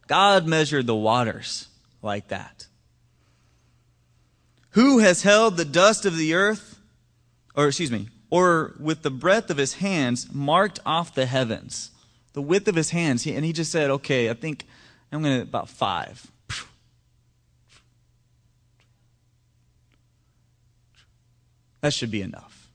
God 0.07 0.47
measured 0.47 0.87
the 0.87 0.97
waters 0.97 1.69
like 2.03 2.29
that. 2.29 2.67
Who 4.71 4.99
has 4.99 5.23
held 5.23 5.57
the 5.57 5.65
dust 5.65 6.05
of 6.05 6.17
the 6.17 6.35
earth, 6.35 6.81
or 7.55 7.69
excuse 7.69 7.91
me, 7.91 8.09
or 8.31 8.75
with 8.79 9.03
the 9.03 9.11
breadth 9.11 9.51
of 9.51 9.57
his 9.57 9.75
hands, 9.75 10.33
marked 10.33 10.81
off 10.85 11.15
the 11.15 11.27
heavens. 11.27 11.91
The 12.35 12.43
width 12.43 12.69
of 12.69 12.75
his 12.75 12.91
hands. 12.91 13.27
and 13.27 13.45
he 13.45 13.53
just 13.53 13.73
said, 13.73 13.91
okay, 13.91 14.31
I 14.31 14.35
think 14.35 14.67
I'm 15.11 15.23
going 15.23 15.37
to, 15.39 15.43
about 15.43 15.69
five. 15.69 16.31
That 21.81 21.93
should 21.93 22.11
be 22.11 22.23
enough. 22.23 22.69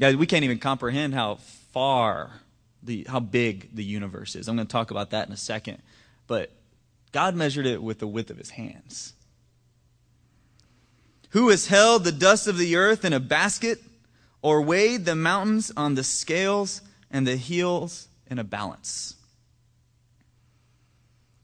Guys, 0.00 0.16
we 0.16 0.26
can't 0.26 0.44
even 0.44 0.58
comprehend 0.58 1.14
how 1.14 1.36
far, 1.72 2.40
the, 2.82 3.06
how 3.08 3.20
big 3.20 3.74
the 3.74 3.84
universe 3.84 4.36
is. 4.36 4.48
I'm 4.48 4.56
going 4.56 4.66
to 4.66 4.72
talk 4.72 4.90
about 4.90 5.10
that 5.10 5.26
in 5.26 5.32
a 5.32 5.38
second. 5.38 5.82
But 6.26 6.50
God 7.12 7.34
measured 7.34 7.66
it 7.66 7.82
with 7.82 7.98
the 7.98 8.06
width 8.06 8.30
of 8.30 8.36
his 8.36 8.50
hands. 8.50 9.14
Who 11.32 11.48
has 11.48 11.66
held 11.66 12.04
the 12.04 12.12
dust 12.12 12.46
of 12.46 12.58
the 12.58 12.76
earth 12.76 13.04
in 13.04 13.12
a 13.12 13.20
basket, 13.20 13.80
or 14.42 14.60
weighed 14.60 15.04
the 15.04 15.14
mountains 15.14 15.72
on 15.76 15.94
the 15.94 16.04
scales 16.04 16.82
and 17.10 17.26
the 17.26 17.36
hills 17.36 18.08
in 18.30 18.38
a 18.38 18.44
balance? 18.44 19.14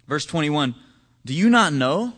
Verse 0.06 0.26
21 0.26 0.74
Do 1.24 1.34
you 1.34 1.48
not 1.48 1.72
know? 1.72 2.12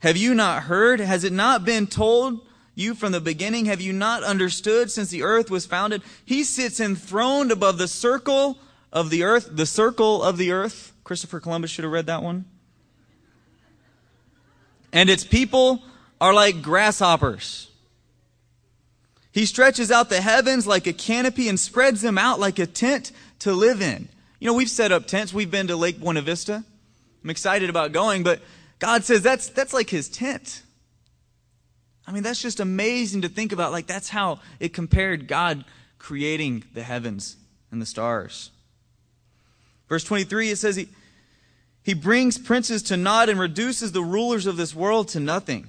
Have 0.00 0.16
you 0.16 0.34
not 0.34 0.64
heard? 0.64 0.98
Has 0.98 1.22
it 1.22 1.32
not 1.32 1.64
been 1.64 1.86
told 1.86 2.44
you 2.74 2.92
from 2.94 3.12
the 3.12 3.20
beginning? 3.20 3.66
Have 3.66 3.80
you 3.80 3.92
not 3.92 4.24
understood 4.24 4.90
since 4.90 5.10
the 5.10 5.22
earth 5.22 5.48
was 5.48 5.64
founded? 5.64 6.02
He 6.24 6.42
sits 6.42 6.80
enthroned 6.80 7.52
above 7.52 7.78
the 7.78 7.86
circle 7.86 8.58
of 8.92 9.10
the 9.10 9.22
earth, 9.22 9.48
the 9.52 9.66
circle 9.66 10.24
of 10.24 10.38
the 10.38 10.50
earth. 10.50 10.92
Christopher 11.04 11.38
Columbus 11.38 11.70
should 11.70 11.84
have 11.84 11.92
read 11.92 12.06
that 12.06 12.24
one. 12.24 12.46
And 14.92 15.08
its 15.08 15.22
people 15.22 15.84
are 16.22 16.32
like 16.32 16.62
grasshoppers. 16.62 17.68
He 19.32 19.44
stretches 19.44 19.90
out 19.90 20.08
the 20.08 20.20
heavens 20.20 20.68
like 20.68 20.86
a 20.86 20.92
canopy 20.92 21.48
and 21.48 21.58
spreads 21.58 22.00
them 22.00 22.16
out 22.16 22.38
like 22.38 22.60
a 22.60 22.66
tent 22.66 23.10
to 23.40 23.52
live 23.52 23.82
in. 23.82 24.08
You 24.38 24.46
know, 24.46 24.54
we've 24.54 24.70
set 24.70 24.92
up 24.92 25.08
tents. 25.08 25.34
We've 25.34 25.50
been 25.50 25.66
to 25.66 25.74
Lake 25.74 25.98
Buena 25.98 26.22
Vista. 26.22 26.62
I'm 27.24 27.30
excited 27.30 27.70
about 27.70 27.90
going, 27.90 28.22
but 28.22 28.40
God 28.78 29.02
says 29.02 29.22
that's, 29.22 29.48
that's 29.48 29.72
like 29.72 29.90
his 29.90 30.08
tent. 30.08 30.62
I 32.06 32.12
mean, 32.12 32.22
that's 32.22 32.40
just 32.40 32.60
amazing 32.60 33.22
to 33.22 33.28
think 33.28 33.50
about. 33.50 33.72
Like, 33.72 33.88
that's 33.88 34.08
how 34.08 34.38
it 34.60 34.72
compared 34.72 35.26
God 35.26 35.64
creating 35.98 36.62
the 36.72 36.84
heavens 36.84 37.36
and 37.72 37.82
the 37.82 37.86
stars. 37.86 38.52
Verse 39.88 40.04
23, 40.04 40.50
it 40.50 40.56
says, 40.56 40.76
He, 40.76 40.88
he 41.82 41.94
brings 41.94 42.38
princes 42.38 42.84
to 42.84 42.96
naught 42.96 43.28
and 43.28 43.40
reduces 43.40 43.90
the 43.90 44.02
rulers 44.02 44.46
of 44.46 44.56
this 44.56 44.72
world 44.72 45.08
to 45.08 45.18
nothing. 45.18 45.66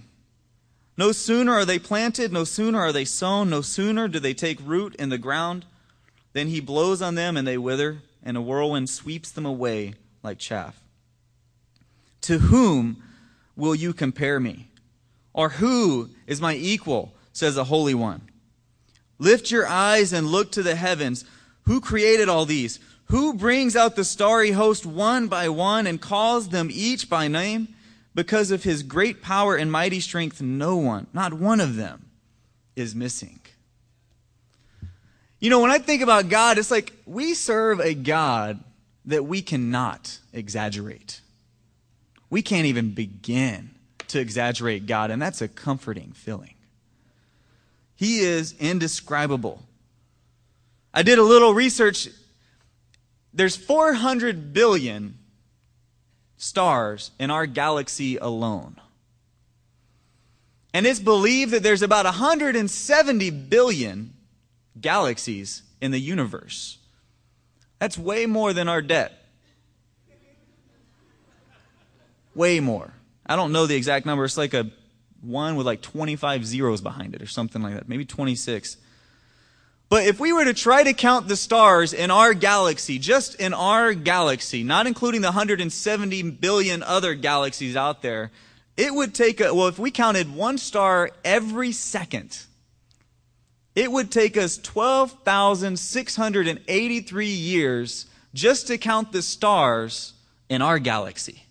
No 0.95 1.11
sooner 1.11 1.51
are 1.51 1.65
they 1.65 1.79
planted, 1.79 2.31
no 2.31 2.43
sooner 2.43 2.79
are 2.79 2.91
they 2.91 3.05
sown, 3.05 3.49
no 3.49 3.61
sooner 3.61 4.07
do 4.07 4.19
they 4.19 4.33
take 4.33 4.59
root 4.63 4.95
in 4.95 5.09
the 5.09 5.17
ground, 5.17 5.65
than 6.33 6.47
he 6.47 6.59
blows 6.59 7.01
on 7.01 7.15
them 7.15 7.35
and 7.35 7.47
they 7.47 7.57
wither, 7.57 7.99
and 8.23 8.37
a 8.37 8.41
whirlwind 8.41 8.89
sweeps 8.89 9.31
them 9.31 9.45
away 9.45 9.93
like 10.21 10.39
chaff. 10.39 10.79
To 12.21 12.39
whom 12.39 13.03
will 13.55 13.75
you 13.75 13.93
compare 13.93 14.39
me? 14.39 14.67
Or 15.33 15.49
who 15.49 16.09
is 16.27 16.41
my 16.41 16.55
equal? 16.55 17.13
says 17.33 17.55
the 17.55 17.65
Holy 17.65 17.95
One. 17.95 18.21
Lift 19.17 19.49
your 19.49 19.67
eyes 19.67 20.13
and 20.13 20.27
look 20.27 20.51
to 20.51 20.63
the 20.63 20.75
heavens. 20.75 21.25
Who 21.63 21.81
created 21.81 22.29
all 22.29 22.45
these? 22.45 22.79
Who 23.05 23.33
brings 23.33 23.75
out 23.75 23.95
the 23.95 24.03
starry 24.03 24.51
host 24.51 24.85
one 24.85 25.27
by 25.27 25.49
one 25.49 25.87
and 25.87 25.99
calls 25.99 26.49
them 26.49 26.69
each 26.71 27.09
by 27.09 27.27
name? 27.27 27.69
Because 28.15 28.51
of 28.51 28.63
his 28.63 28.83
great 28.83 29.21
power 29.21 29.55
and 29.55 29.71
mighty 29.71 29.99
strength, 29.99 30.41
no 30.41 30.75
one, 30.75 31.07
not 31.13 31.33
one 31.33 31.59
of 31.59 31.75
them, 31.75 32.09
is 32.75 32.93
missing. 32.93 33.39
You 35.39 35.49
know, 35.49 35.59
when 35.59 35.71
I 35.71 35.79
think 35.79 36.01
about 36.01 36.29
God, 36.29 36.57
it's 36.57 36.71
like 36.71 36.93
we 37.05 37.33
serve 37.33 37.79
a 37.79 37.93
God 37.93 38.63
that 39.05 39.25
we 39.25 39.41
cannot 39.41 40.19
exaggerate. 40.31 41.21
We 42.29 42.41
can't 42.41 42.65
even 42.65 42.91
begin 42.91 43.71
to 44.07 44.19
exaggerate 44.19 44.85
God, 44.85 45.11
and 45.11 45.21
that's 45.21 45.41
a 45.41 45.47
comforting 45.47 46.13
feeling. 46.13 46.53
He 47.95 48.19
is 48.19 48.55
indescribable. 48.59 49.63
I 50.93 51.03
did 51.03 51.19
a 51.19 51.23
little 51.23 51.53
research. 51.53 52.07
There's 53.33 53.55
400 53.55 54.53
billion 54.53 55.17
stars 56.43 57.11
in 57.19 57.31
our 57.31 57.45
galaxy 57.45 58.17
alone. 58.17 58.75
And 60.73 60.85
it's 60.85 60.99
believed 60.99 61.51
that 61.51 61.63
there's 61.63 61.81
about 61.81 62.05
170 62.05 63.29
billion 63.29 64.13
galaxies 64.79 65.63
in 65.79 65.91
the 65.91 65.99
universe. 65.99 66.79
That's 67.79 67.97
way 67.97 68.25
more 68.25 68.53
than 68.53 68.67
our 68.67 68.81
debt. 68.81 69.13
Way 72.35 72.59
more. 72.59 72.93
I 73.25 73.35
don't 73.35 73.51
know 73.51 73.65
the 73.67 73.75
exact 73.75 74.05
number. 74.05 74.25
It's 74.25 74.37
like 74.37 74.53
a 74.53 74.69
one 75.21 75.55
with 75.55 75.65
like 75.65 75.81
25 75.81 76.45
zeros 76.45 76.81
behind 76.81 77.15
it 77.15 77.21
or 77.21 77.27
something 77.27 77.61
like 77.61 77.75
that. 77.75 77.87
Maybe 77.87 78.03
26. 78.03 78.77
But 79.93 80.07
if 80.07 80.19
we 80.19 80.33
were 80.33 80.45
to 80.45 80.55
try 80.55 80.83
to 80.83 80.93
count 80.93 81.27
the 81.27 81.35
stars 81.35 81.93
in 81.93 82.09
our 82.09 82.33
galaxy, 82.33 82.97
just 82.97 83.35
in 83.35 83.53
our 83.53 83.93
galaxy, 83.93 84.63
not 84.63 84.87
including 84.87 85.21
the 85.21 85.27
170 85.27 86.31
billion 86.31 86.81
other 86.81 87.13
galaxies 87.13 87.75
out 87.75 88.01
there, 88.01 88.31
it 88.75 88.91
would 88.91 89.13
take 89.13 89.39
a, 89.39 89.53
well, 89.53 89.67
if 89.67 89.77
we 89.77 89.91
counted 89.91 90.33
one 90.33 90.57
star 90.57 91.11
every 91.23 91.71
second, 91.71 92.39
it 93.75 93.91
would 93.91 94.09
take 94.09 94.35
us 94.35 94.57
12,683 94.57 97.27
years 97.27 98.07
just 98.33 98.65
to 98.65 98.79
count 98.79 99.11
the 99.11 99.21
stars 99.21 100.13
in 100.49 100.63
our 100.63 100.79
galaxy. 100.79 101.43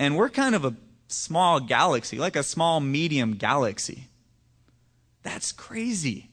And 0.00 0.16
we're 0.16 0.30
kind 0.30 0.56
of 0.56 0.64
a 0.64 0.74
small 1.06 1.60
galaxy, 1.60 2.18
like 2.18 2.34
a 2.34 2.42
small 2.42 2.80
medium 2.80 3.34
galaxy. 3.34 4.08
That's 5.22 5.52
crazy. 5.52 6.30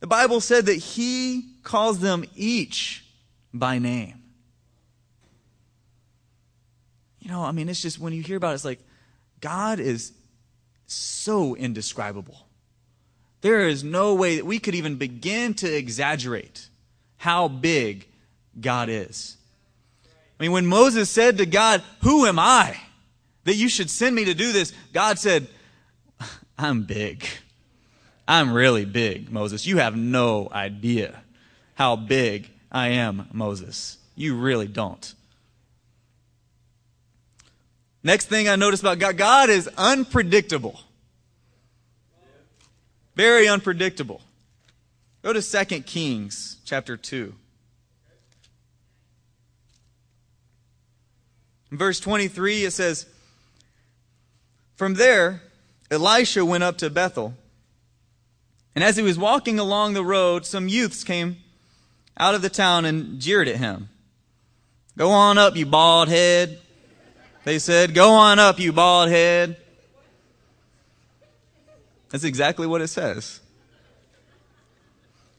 The 0.00 0.06
Bible 0.06 0.40
said 0.40 0.66
that 0.66 0.76
He 0.76 1.54
calls 1.62 2.00
them 2.00 2.24
each 2.34 3.04
by 3.52 3.78
name. 3.78 4.22
You 7.20 7.30
know, 7.30 7.42
I 7.42 7.52
mean, 7.52 7.68
it's 7.68 7.82
just 7.82 7.98
when 7.98 8.12
you 8.12 8.22
hear 8.22 8.38
about 8.38 8.52
it, 8.52 8.54
it's 8.54 8.64
like 8.64 8.80
God 9.40 9.78
is 9.78 10.12
so 10.86 11.54
indescribable. 11.54 12.46
There 13.42 13.68
is 13.68 13.84
no 13.84 14.14
way 14.14 14.36
that 14.36 14.46
we 14.46 14.58
could 14.58 14.74
even 14.74 14.96
begin 14.96 15.54
to 15.54 15.72
exaggerate 15.72 16.68
how 17.16 17.48
big 17.48 18.06
God 18.58 18.88
is. 18.88 19.36
I 20.38 20.42
mean, 20.42 20.52
when 20.52 20.66
Moses 20.66 21.10
said 21.10 21.38
to 21.38 21.46
God, 21.46 21.82
Who 22.02 22.26
am 22.26 22.38
I 22.38 22.76
that 23.44 23.54
you 23.54 23.68
should 23.68 23.90
send 23.90 24.16
me 24.16 24.24
to 24.24 24.34
do 24.34 24.52
this? 24.52 24.72
God 24.92 25.18
said, 25.18 25.46
I'm 26.58 26.82
big. 26.82 27.26
I'm 28.30 28.52
really 28.52 28.84
big, 28.84 29.32
Moses. 29.32 29.66
You 29.66 29.78
have 29.78 29.96
no 29.96 30.48
idea 30.52 31.20
how 31.74 31.96
big 31.96 32.48
I 32.70 32.90
am, 32.90 33.26
Moses. 33.32 33.98
You 34.14 34.36
really 34.36 34.68
don't. 34.68 35.14
Next 38.04 38.26
thing 38.26 38.48
I 38.48 38.54
notice 38.54 38.78
about 38.78 39.00
God, 39.00 39.16
God 39.16 39.50
is 39.50 39.68
unpredictable. 39.76 40.78
Very 43.16 43.48
unpredictable. 43.48 44.20
Go 45.22 45.32
to 45.32 45.42
2 45.42 45.80
Kings 45.80 46.58
chapter 46.64 46.96
2. 46.96 47.34
In 51.72 51.78
verse 51.78 51.98
23, 51.98 52.62
it 52.62 52.70
says, 52.70 53.06
From 54.76 54.94
there, 54.94 55.42
Elisha 55.90 56.44
went 56.44 56.62
up 56.62 56.78
to 56.78 56.90
Bethel 56.90 57.34
and 58.74 58.84
as 58.84 58.96
he 58.96 59.02
was 59.02 59.18
walking 59.18 59.58
along 59.58 59.94
the 59.94 60.04
road, 60.04 60.46
some 60.46 60.68
youths 60.68 61.04
came 61.04 61.36
out 62.16 62.34
of 62.34 62.42
the 62.42 62.48
town 62.48 62.84
and 62.84 63.18
jeered 63.20 63.48
at 63.48 63.56
him. 63.56 63.88
Go 64.96 65.10
on 65.10 65.38
up, 65.38 65.56
you 65.56 65.66
bald 65.66 66.08
head. 66.08 66.58
They 67.44 67.58
said, 67.58 67.94
Go 67.94 68.12
on 68.12 68.38
up, 68.38 68.58
you 68.58 68.72
bald 68.72 69.08
head. 69.08 69.56
That's 72.10 72.24
exactly 72.24 72.66
what 72.66 72.82
it 72.82 72.88
says. 72.88 73.40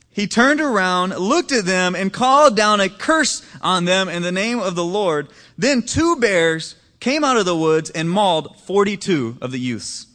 He 0.10 0.28
turned 0.28 0.60
around, 0.60 1.15
looked 1.15 1.52
at 1.52 1.65
them, 1.65 1.96
and 1.96 2.12
called 2.12 2.58
down 2.58 2.82
a 2.82 2.89
curse 2.89 3.46
on 3.62 3.86
them 3.86 4.10
in 4.10 4.24
the 4.24 4.32
name 4.32 4.60
of 4.60 4.76
the 4.76 4.84
Lord. 4.84 5.30
Then 5.58 5.84
two 5.84 6.17
bears 6.17 6.76
came 7.00 7.24
out 7.24 7.38
of 7.38 7.46
the 7.46 7.56
woods 7.56 7.89
and 7.91 8.10
mauled 8.10 8.60
42 8.62 9.38
of 9.41 9.52
the 9.52 9.60
youths. 9.60 10.08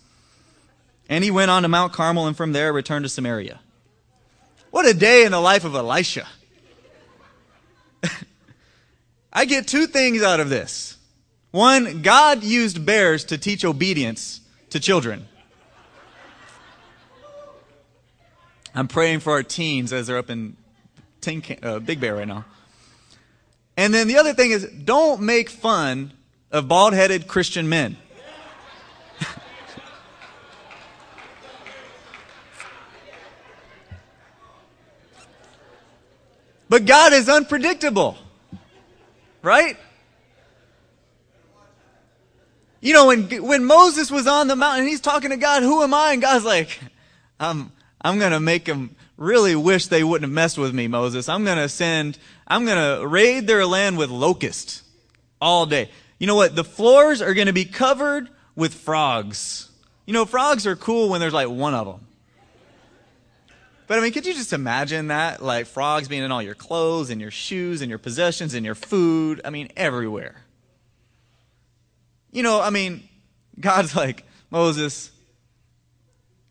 And 1.09 1.23
he 1.23 1.31
went 1.31 1.51
on 1.51 1.63
to 1.63 1.69
Mount 1.69 1.93
Carmel 1.93 2.27
and 2.27 2.37
from 2.37 2.53
there 2.53 2.73
returned 2.73 3.05
to 3.05 3.09
Samaria. 3.09 3.61
What 4.71 4.87
a 4.87 4.95
day 4.95 5.25
in 5.25 5.33
the 5.33 5.41
life 5.41 5.65
of 5.65 5.75
Elisha. 5.75 6.27
I 9.33 9.45
get 9.45 9.69
two 9.69 9.87
things 9.87 10.23
out 10.23 10.41
of 10.41 10.51
this. 10.51 10.97
One, 11.51 12.03
God 12.03 12.43
used 12.43 12.85
bears 12.85 13.25
to 13.27 13.39
teach 13.39 13.65
obedience 13.65 14.41
to 14.71 14.81
children. 14.81 15.27
I'm 18.75 18.89
praying 18.89 19.21
for 19.21 19.33
our 19.33 19.43
teens 19.43 19.93
as 19.93 20.07
they're 20.07 20.19
up 20.19 20.29
in 20.29 20.57
Tin, 21.23 21.43
uh, 21.63 21.79
Big 21.79 21.99
Bear 21.99 22.17
right 22.17 22.29
now. 22.29 22.45
And 23.77 23.95
then 23.95 24.07
the 24.07 24.19
other 24.19 24.35
thing 24.35 24.51
is 24.51 24.67
don't 24.67 25.23
make 25.23 25.49
fun 25.49 26.13
of 26.51 26.69
bald 26.69 26.93
headed 26.93 27.27
Christian 27.27 27.69
men. 27.69 27.97
But 36.69 36.85
God 36.85 37.13
is 37.13 37.29
unpredictable, 37.29 38.17
right? 39.43 39.77
You 42.81 42.93
know, 42.93 43.07
when, 43.07 43.45
when 43.45 43.65
Moses 43.65 44.11
was 44.11 44.27
on 44.27 44.49
the 44.49 44.57
mountain, 44.57 44.87
he's 44.87 45.01
talking 45.01 45.31
to 45.31 45.37
God, 45.37 45.63
who 45.63 45.83
am 45.83 45.95
I? 45.95 46.13
And 46.13 46.23
God's 46.23 46.45
like, 46.45 46.79
I'm, 47.41 47.73
I'm 48.01 48.19
going 48.19 48.33
to 48.33 48.41
make 48.41 48.65
them 48.65 48.95
really 49.17 49.57
wish 49.57 49.87
they 49.87 50.05
wouldn't 50.05 50.29
have 50.29 50.35
messed 50.35 50.59
with 50.59 50.75
me, 50.75 50.87
Moses. 50.87 51.29
I'm 51.29 51.45
going 51.45 51.59
to 51.59 51.69
send, 51.69 52.19
I'm 52.47 52.65
going 52.65 52.99
to 52.99 53.07
raid 53.07 53.47
their 53.47 53.67
land 53.67 53.99
with 53.99 54.11
locusts 54.11 54.83
all 55.41 55.67
day. 55.67 55.91
You 56.19 56.27
know 56.27 56.35
what? 56.35 56.55
The 56.55 56.65
floors 56.65 57.21
are 57.21 57.35
going 57.35 57.47
to 57.47 57.53
be 57.53 57.65
covered 57.65 58.29
with 58.55 58.75
frogs. 58.75 59.71
You 60.07 60.13
know, 60.13 60.25
frogs 60.25 60.67
are 60.67 60.77
cool 60.77 61.09
when 61.09 61.21
there's 61.21 61.35
like 61.35 61.49
one 61.49 61.75
of 61.75 61.87
them. 61.87 62.06
But 63.87 63.99
I 63.99 64.03
mean, 64.03 64.13
could 64.13 64.27
you 64.27 64.35
just 64.35 64.53
imagine 64.53 65.09
that? 65.09 65.43
Like 65.43 65.67
frogs 65.67 66.09
being 66.09 66.23
in 66.23 66.33
all 66.33 66.43
your 66.43 66.55
clothes 66.55 67.11
and 67.11 67.21
your 67.21 67.31
shoes 67.31 67.83
and 67.83 67.89
your 67.89 67.99
possessions 67.99 68.55
and 68.55 68.67
your 68.67 68.75
food. 68.75 69.41
I 69.45 69.51
mean, 69.51 69.69
everywhere. 69.77 70.43
You 72.33 72.43
know, 72.43 72.61
I 72.61 72.71
mean, 72.71 73.09
God's 73.59 73.95
like, 73.95 74.25
Moses, 74.51 75.11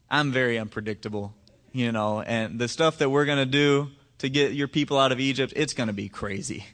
I'm 0.09 0.31
very 0.31 0.57
unpredictable, 0.57 1.33
you 1.71 1.91
know, 1.91 2.21
and 2.21 2.57
the 2.57 2.67
stuff 2.67 2.99
that 2.99 3.09
we're 3.09 3.25
going 3.25 3.37
to 3.37 3.45
do 3.45 3.89
to 4.19 4.29
get 4.29 4.53
your 4.53 4.67
people 4.67 4.97
out 4.97 5.11
of 5.11 5.19
Egypt, 5.19 5.53
it's 5.55 5.73
going 5.73 5.87
to 5.87 5.93
be 5.93 6.09
crazy. 6.09 6.65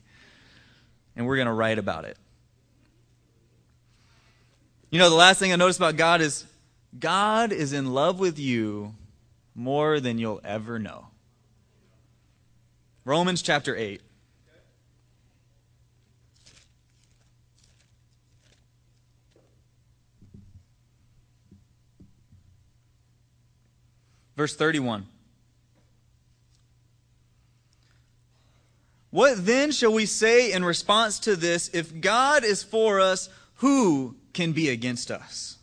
And 1.16 1.26
we're 1.26 1.36
going 1.36 1.48
to 1.48 1.54
write 1.54 1.80
about 1.80 2.06
it. 2.06 2.18
You 4.92 5.00
know, 5.00 5.10
the 5.10 5.16
last 5.16 5.40
thing 5.40 5.52
I 5.52 5.56
noticed 5.56 5.80
about 5.80 5.96
God 5.96 6.22
is 6.22 6.46
God 6.98 7.52
is 7.52 7.74
in 7.74 7.94
love 7.94 8.20
with 8.20 8.38
you 8.38 8.94
more 9.56 10.00
than 10.00 10.18
you'll 10.18 10.42
ever 10.44 10.80
know. 10.80 11.08
Romans 13.06 13.42
chapter 13.42 13.76
8. 13.76 14.02
Verse 24.38 24.56
31. 24.56 25.06
What 29.12 29.46
then 29.46 29.72
shall 29.72 29.92
we 29.92 30.06
say 30.06 30.54
in 30.54 30.64
response 30.64 31.20
to 31.20 31.36
this? 31.36 31.70
If 31.74 32.00
God 32.00 32.46
is 32.46 32.64
for 32.64 33.00
us, 33.00 33.30
who 33.56 34.16
can 34.34 34.54
be 34.54 34.70
against 34.70 35.12
us? 35.12 35.58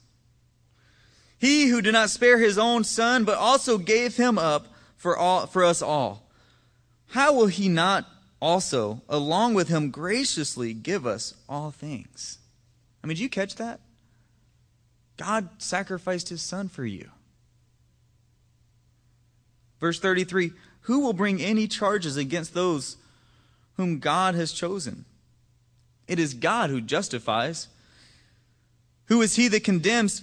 He 1.38 1.68
who 1.68 1.81
did 1.81 1.92
not 1.92 2.11
spare 2.11 2.38
his 2.38 2.59
own 2.59 2.85
son, 2.85 3.24
but 3.24 3.38
also 3.38 3.79
gave 3.79 4.16
him 4.16 4.38
up 4.38 4.66
for, 4.96 5.16
all, 5.16 5.46
for 5.46 5.64
us 5.64 5.81
all, 5.81 6.29
how 7.09 7.33
will 7.33 7.46
he 7.46 7.68
not 7.68 8.07
also, 8.40 9.03
along 9.09 9.55
with 9.55 9.68
him, 9.68 9.90
graciously 9.90 10.74
give 10.74 11.07
us 11.07 11.35
all 11.48 11.70
things? 11.70 12.38
I 13.03 13.07
mean, 13.07 13.16
did 13.16 13.22
you 13.22 13.29
catch 13.29 13.55
that? 13.57 13.81
God 15.16 15.48
sacrificed 15.59 16.29
his 16.29 16.42
son 16.42 16.68
for 16.68 16.85
you. 16.85 17.11
Verse 19.81 19.98
33 20.01 20.53
Who 20.83 21.01
will 21.01 21.12
bring 21.12 21.40
any 21.40 21.66
charges 21.66 22.16
against 22.16 22.55
those 22.55 22.96
whom 23.77 23.98
God 23.98 24.35
has 24.35 24.53
chosen? 24.53 25.05
It 26.07 26.18
is 26.18 26.35
God 26.35 26.70
who 26.70 26.81
justifies. 26.81 27.68
Who 29.07 29.22
is 29.22 29.37
he 29.37 29.48
that 29.48 29.64
condemns? 29.64 30.22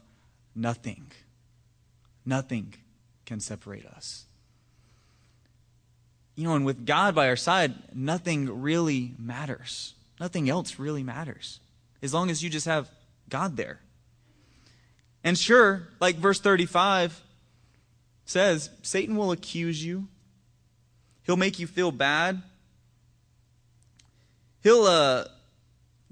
Nothing. 0.55 1.11
Nothing 2.25 2.73
can 3.25 3.39
separate 3.39 3.85
us. 3.85 4.25
You 6.35 6.45
know, 6.45 6.55
and 6.55 6.65
with 6.65 6.85
God 6.85 7.13
by 7.13 7.27
our 7.27 7.35
side, 7.35 7.73
nothing 7.93 8.61
really 8.61 9.13
matters. 9.17 9.93
Nothing 10.19 10.49
else 10.49 10.79
really 10.79 11.03
matters. 11.03 11.59
As 12.01 12.13
long 12.13 12.29
as 12.29 12.43
you 12.43 12.49
just 12.49 12.65
have 12.65 12.89
God 13.29 13.57
there. 13.57 13.79
And 15.23 15.37
sure, 15.37 15.87
like 15.99 16.15
verse 16.15 16.39
35 16.39 17.21
says, 18.25 18.69
Satan 18.81 19.15
will 19.17 19.31
accuse 19.31 19.83
you 19.83 20.07
He'll 21.23 21.37
make 21.37 21.59
you 21.59 21.67
feel 21.67 21.91
bad. 21.91 22.41
He'll 24.63 24.83
uh, 24.83 25.25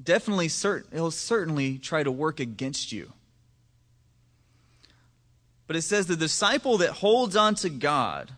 definitely 0.02 0.48
cert- 0.48 0.92
he'll 0.94 1.12
certainly 1.12 1.78
try 1.78 2.04
to 2.04 2.12
work 2.12 2.40
against 2.40 2.92
you. 2.92 3.12
But 5.70 5.76
it 5.76 5.84
says 5.84 6.08
the 6.08 6.16
disciple 6.16 6.80
that 6.80 6.90
holds 6.90 7.36
on 7.36 7.54
to 7.56 7.70
God 7.70 8.32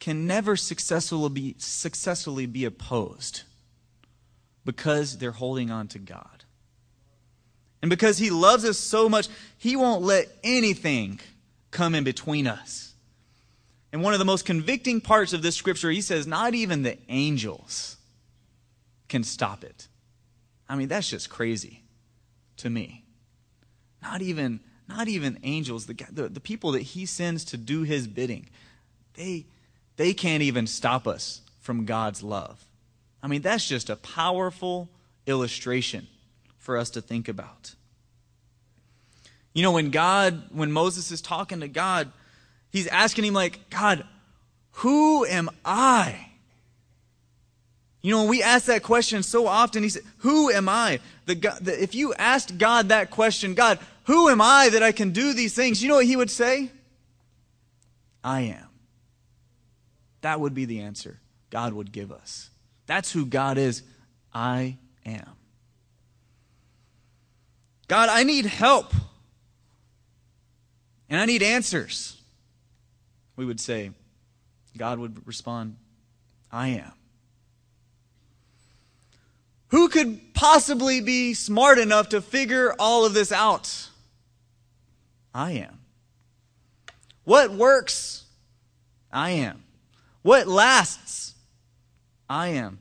can 0.00 0.26
never 0.26 0.56
successfully 0.56 1.28
be, 1.28 1.54
successfully 1.58 2.46
be 2.46 2.64
opposed 2.64 3.44
because 4.64 5.18
they're 5.18 5.30
holding 5.30 5.70
on 5.70 5.86
to 5.86 6.00
God. 6.00 6.42
And 7.82 7.88
because 7.88 8.18
he 8.18 8.30
loves 8.30 8.64
us 8.64 8.78
so 8.78 9.08
much, 9.08 9.28
he 9.58 9.76
won't 9.76 10.02
let 10.02 10.26
anything 10.42 11.20
come 11.70 11.94
in 11.94 12.02
between 12.02 12.48
us. 12.48 12.94
And 13.92 14.02
one 14.02 14.12
of 14.12 14.18
the 14.18 14.24
most 14.24 14.44
convicting 14.44 15.00
parts 15.00 15.32
of 15.32 15.40
this 15.40 15.54
scripture, 15.54 15.92
he 15.92 16.00
says, 16.00 16.26
not 16.26 16.56
even 16.56 16.82
the 16.82 16.98
angels 17.08 17.96
can 19.06 19.22
stop 19.22 19.62
it. 19.62 19.86
I 20.68 20.74
mean, 20.74 20.88
that's 20.88 21.08
just 21.08 21.30
crazy 21.30 21.84
to 22.56 22.68
me. 22.68 23.04
Not 24.02 24.20
even, 24.20 24.58
not 24.88 25.08
even 25.08 25.38
angels, 25.42 25.86
the, 25.86 25.94
the, 26.10 26.28
the 26.28 26.40
people 26.40 26.72
that 26.72 26.82
he 26.82 27.06
sends 27.06 27.44
to 27.46 27.56
do 27.56 27.82
his 27.82 28.06
bidding, 28.06 28.48
they, 29.14 29.46
they 29.96 30.14
can't 30.14 30.42
even 30.42 30.66
stop 30.66 31.06
us 31.06 31.40
from 31.60 31.84
God's 31.84 32.22
love. 32.22 32.64
I 33.22 33.26
mean, 33.28 33.42
that's 33.42 33.66
just 33.66 33.90
a 33.90 33.96
powerful 33.96 34.88
illustration 35.26 36.06
for 36.58 36.76
us 36.76 36.90
to 36.90 37.00
think 37.00 37.28
about. 37.28 37.74
You 39.52 39.62
know, 39.62 39.72
when 39.72 39.90
God, 39.90 40.50
when 40.52 40.70
Moses 40.70 41.10
is 41.10 41.20
talking 41.20 41.60
to 41.60 41.68
God, 41.68 42.12
He's 42.70 42.86
asking 42.88 43.24
him, 43.24 43.34
like, 43.34 43.70
God, 43.70 44.04
who 44.72 45.24
am 45.24 45.48
I? 45.64 46.28
You 48.02 48.10
know, 48.12 48.20
when 48.20 48.28
we 48.28 48.42
ask 48.42 48.66
that 48.66 48.82
question 48.82 49.22
so 49.22 49.46
often, 49.46 49.82
he 49.82 49.88
said, 49.88 50.02
Who 50.18 50.50
am 50.50 50.68
I? 50.68 51.00
The, 51.24 51.34
the, 51.60 51.82
if 51.82 51.94
you 51.94 52.12
asked 52.14 52.58
God 52.58 52.90
that 52.90 53.10
question, 53.10 53.54
God, 53.54 53.78
who 54.06 54.28
am 54.28 54.40
I 54.40 54.68
that 54.70 54.82
I 54.82 54.92
can 54.92 55.10
do 55.10 55.32
these 55.32 55.54
things? 55.54 55.82
You 55.82 55.88
know 55.88 55.96
what 55.96 56.06
he 56.06 56.16
would 56.16 56.30
say? 56.30 56.70
I 58.22 58.42
am. 58.42 58.66
That 60.22 60.40
would 60.40 60.54
be 60.54 60.64
the 60.64 60.80
answer 60.80 61.20
God 61.50 61.72
would 61.72 61.92
give 61.92 62.10
us. 62.10 62.50
That's 62.86 63.12
who 63.12 63.26
God 63.26 63.58
is. 63.58 63.82
I 64.32 64.78
am. 65.04 65.30
God, 67.88 68.08
I 68.08 68.24
need 68.24 68.46
help. 68.46 68.92
And 71.08 71.20
I 71.20 71.26
need 71.26 71.42
answers 71.42 72.16
we 73.36 73.44
would 73.44 73.60
say, 73.60 73.90
God 74.76 74.98
would 74.98 75.26
respond, 75.26 75.76
I 76.50 76.68
am. 76.68 76.92
Who 79.68 79.88
could 79.88 80.34
possibly 80.34 81.00
be 81.00 81.34
smart 81.34 81.78
enough 81.78 82.10
to 82.10 82.20
figure 82.20 82.74
all 82.78 83.04
of 83.04 83.14
this 83.14 83.30
out? 83.30 83.88
I 85.36 85.50
am. 85.50 85.80
What 87.24 87.50
works? 87.50 88.24
I 89.12 89.32
am. 89.32 89.64
What 90.22 90.48
lasts? 90.48 91.34
I 92.26 92.48
am. 92.48 92.78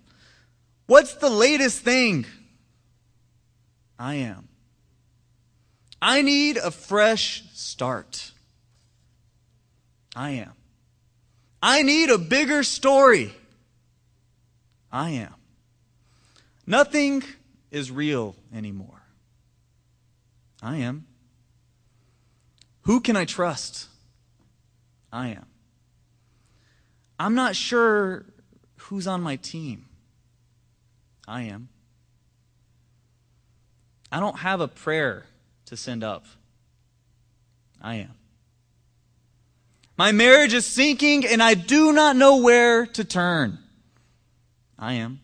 What's 0.88 1.16
the 1.16 1.30
latest 1.30 1.82
thing? 1.82 2.26
I 4.00 4.16
am. 4.16 4.48
I 6.02 6.22
need 6.22 6.56
a 6.56 6.72
fresh 6.72 7.44
start. 7.52 8.32
I 10.16 10.30
am. 10.30 10.54
I 11.62 11.82
need 11.82 12.10
a 12.10 12.18
bigger 12.18 12.64
story. 12.64 13.34
I 14.90 15.10
am. 15.10 15.36
Nothing 16.66 17.22
is 17.70 17.92
real 17.92 18.34
anymore. 18.54 19.02
I 20.64 20.78
am. 20.78 21.06
Who 22.86 23.02
can 23.02 23.16
I 23.16 23.26
trust? 23.26 23.88
I 25.12 25.30
am. 25.30 25.46
I'm 27.20 27.34
not 27.34 27.56
sure 27.56 28.26
who's 28.78 29.08
on 29.08 29.22
my 29.22 29.38
team. 29.38 29.86
I 31.28 31.44
am. 31.44 31.70
I 34.12 34.20
don't 34.20 34.40
have 34.40 34.62
a 34.62 34.68
prayer 34.68 35.26
to 35.66 35.76
send 35.76 36.04
up. 36.04 36.26
I 37.82 37.96
am. 37.96 38.14
My 39.98 40.12
marriage 40.12 40.54
is 40.54 40.66
sinking 40.66 41.26
and 41.26 41.42
I 41.42 41.54
do 41.54 41.92
not 41.92 42.16
know 42.16 42.38
where 42.38 42.86
to 42.86 43.04
turn. 43.04 43.60
I 44.78 44.94
am. 44.94 45.22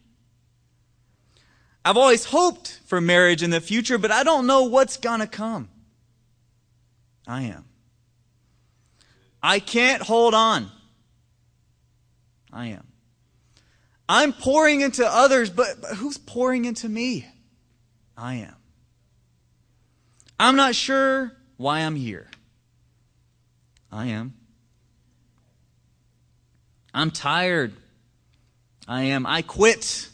I've 1.83 1.97
always 1.97 2.25
hoped 2.25 2.79
for 2.85 3.01
marriage 3.01 3.43
in 3.43 3.49
the 3.49 3.61
future, 3.61 3.97
but 3.97 4.11
I 4.11 4.23
don't 4.23 4.47
know 4.47 4.63
what's 4.63 4.97
going 4.97 5.19
to 5.19 5.27
come. 5.27 5.69
I 7.27 7.43
am. 7.43 7.65
I 9.41 9.59
can't 9.59 10.01
hold 10.01 10.33
on. 10.33 10.71
I 12.51 12.67
am. 12.67 12.87
I'm 14.07 14.33
pouring 14.33 14.81
into 14.81 15.05
others, 15.05 15.49
but, 15.49 15.81
but 15.81 15.91
who's 15.95 16.17
pouring 16.17 16.65
into 16.65 16.89
me? 16.89 17.27
I 18.17 18.35
am. 18.35 18.55
I'm 20.39 20.55
not 20.55 20.75
sure 20.75 21.31
why 21.57 21.79
I'm 21.79 21.95
here. 21.95 22.29
I 23.91 24.07
am. 24.07 24.33
I'm 26.93 27.11
tired. 27.11 27.73
I 28.87 29.03
am. 29.03 29.25
I 29.25 29.43
quit. 29.43 30.09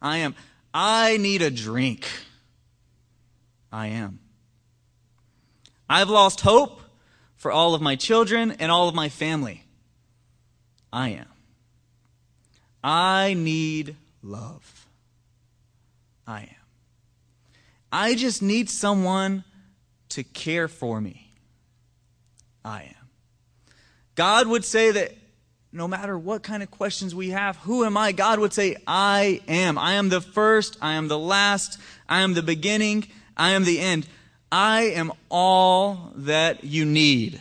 I 0.00 0.18
am. 0.18 0.34
I 0.72 1.16
need 1.16 1.42
a 1.42 1.50
drink. 1.50 2.06
I 3.72 3.88
am. 3.88 4.20
I've 5.88 6.08
lost 6.08 6.40
hope 6.40 6.80
for 7.36 7.52
all 7.52 7.74
of 7.74 7.82
my 7.82 7.96
children 7.96 8.52
and 8.52 8.72
all 8.72 8.88
of 8.88 8.94
my 8.94 9.08
family. 9.08 9.64
I 10.92 11.10
am. 11.10 11.28
I 12.82 13.34
need 13.34 13.96
love. 14.22 14.86
I 16.26 16.42
am. 16.42 16.48
I 17.92 18.14
just 18.14 18.42
need 18.42 18.68
someone 18.68 19.44
to 20.10 20.24
care 20.24 20.68
for 20.68 21.00
me. 21.00 21.32
I 22.64 22.82
am. 22.82 23.08
God 24.14 24.48
would 24.48 24.64
say 24.64 24.90
that 24.90 25.14
no 25.72 25.86
matter 25.86 26.18
what 26.18 26.42
kind 26.42 26.62
of 26.62 26.70
questions 26.70 27.14
we 27.14 27.30
have, 27.30 27.56
who 27.58 27.84
am 27.84 27.96
I? 27.96 28.12
God 28.12 28.38
would 28.38 28.52
say, 28.52 28.76
I 28.86 29.40
am. 29.46 29.78
I 29.78 29.94
am 29.94 30.08
the 30.08 30.20
first. 30.20 30.78
I 30.80 30.94
am 30.94 31.08
the 31.08 31.18
last. 31.18 31.78
I 32.08 32.22
am 32.22 32.34
the 32.34 32.42
beginning. 32.42 33.06
I 33.36 33.50
am 33.50 33.64
the 33.64 33.78
end. 33.78 34.06
I 34.50 34.82
am 34.82 35.12
all 35.28 36.12
that 36.16 36.64
you 36.64 36.84
need. 36.84 37.40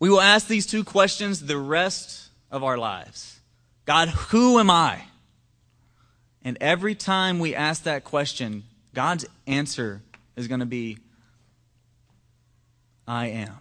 We 0.00 0.10
will 0.10 0.20
ask 0.20 0.46
these 0.46 0.66
two 0.66 0.84
questions 0.84 1.46
the 1.46 1.58
rest 1.58 2.28
of 2.50 2.62
our 2.62 2.78
lives 2.78 3.40
God, 3.84 4.08
who 4.08 4.58
am 4.58 4.70
I? 4.70 5.04
And 6.42 6.56
every 6.60 6.94
time 6.94 7.38
we 7.38 7.54
ask 7.54 7.82
that 7.82 8.04
question, 8.04 8.64
God's 8.94 9.26
answer 9.46 10.02
is 10.36 10.46
going 10.46 10.60
to 10.60 10.66
be, 10.66 10.98
I 13.06 13.26
am. 13.26 13.56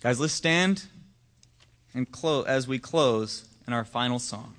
Guys, 0.00 0.18
let's 0.20 0.32
stand 0.32 0.86
and 1.96 2.12
close 2.12 2.46
as 2.46 2.68
we 2.68 2.78
close 2.78 3.46
in 3.66 3.72
our 3.72 3.84
final 3.84 4.18
song. 4.18 4.54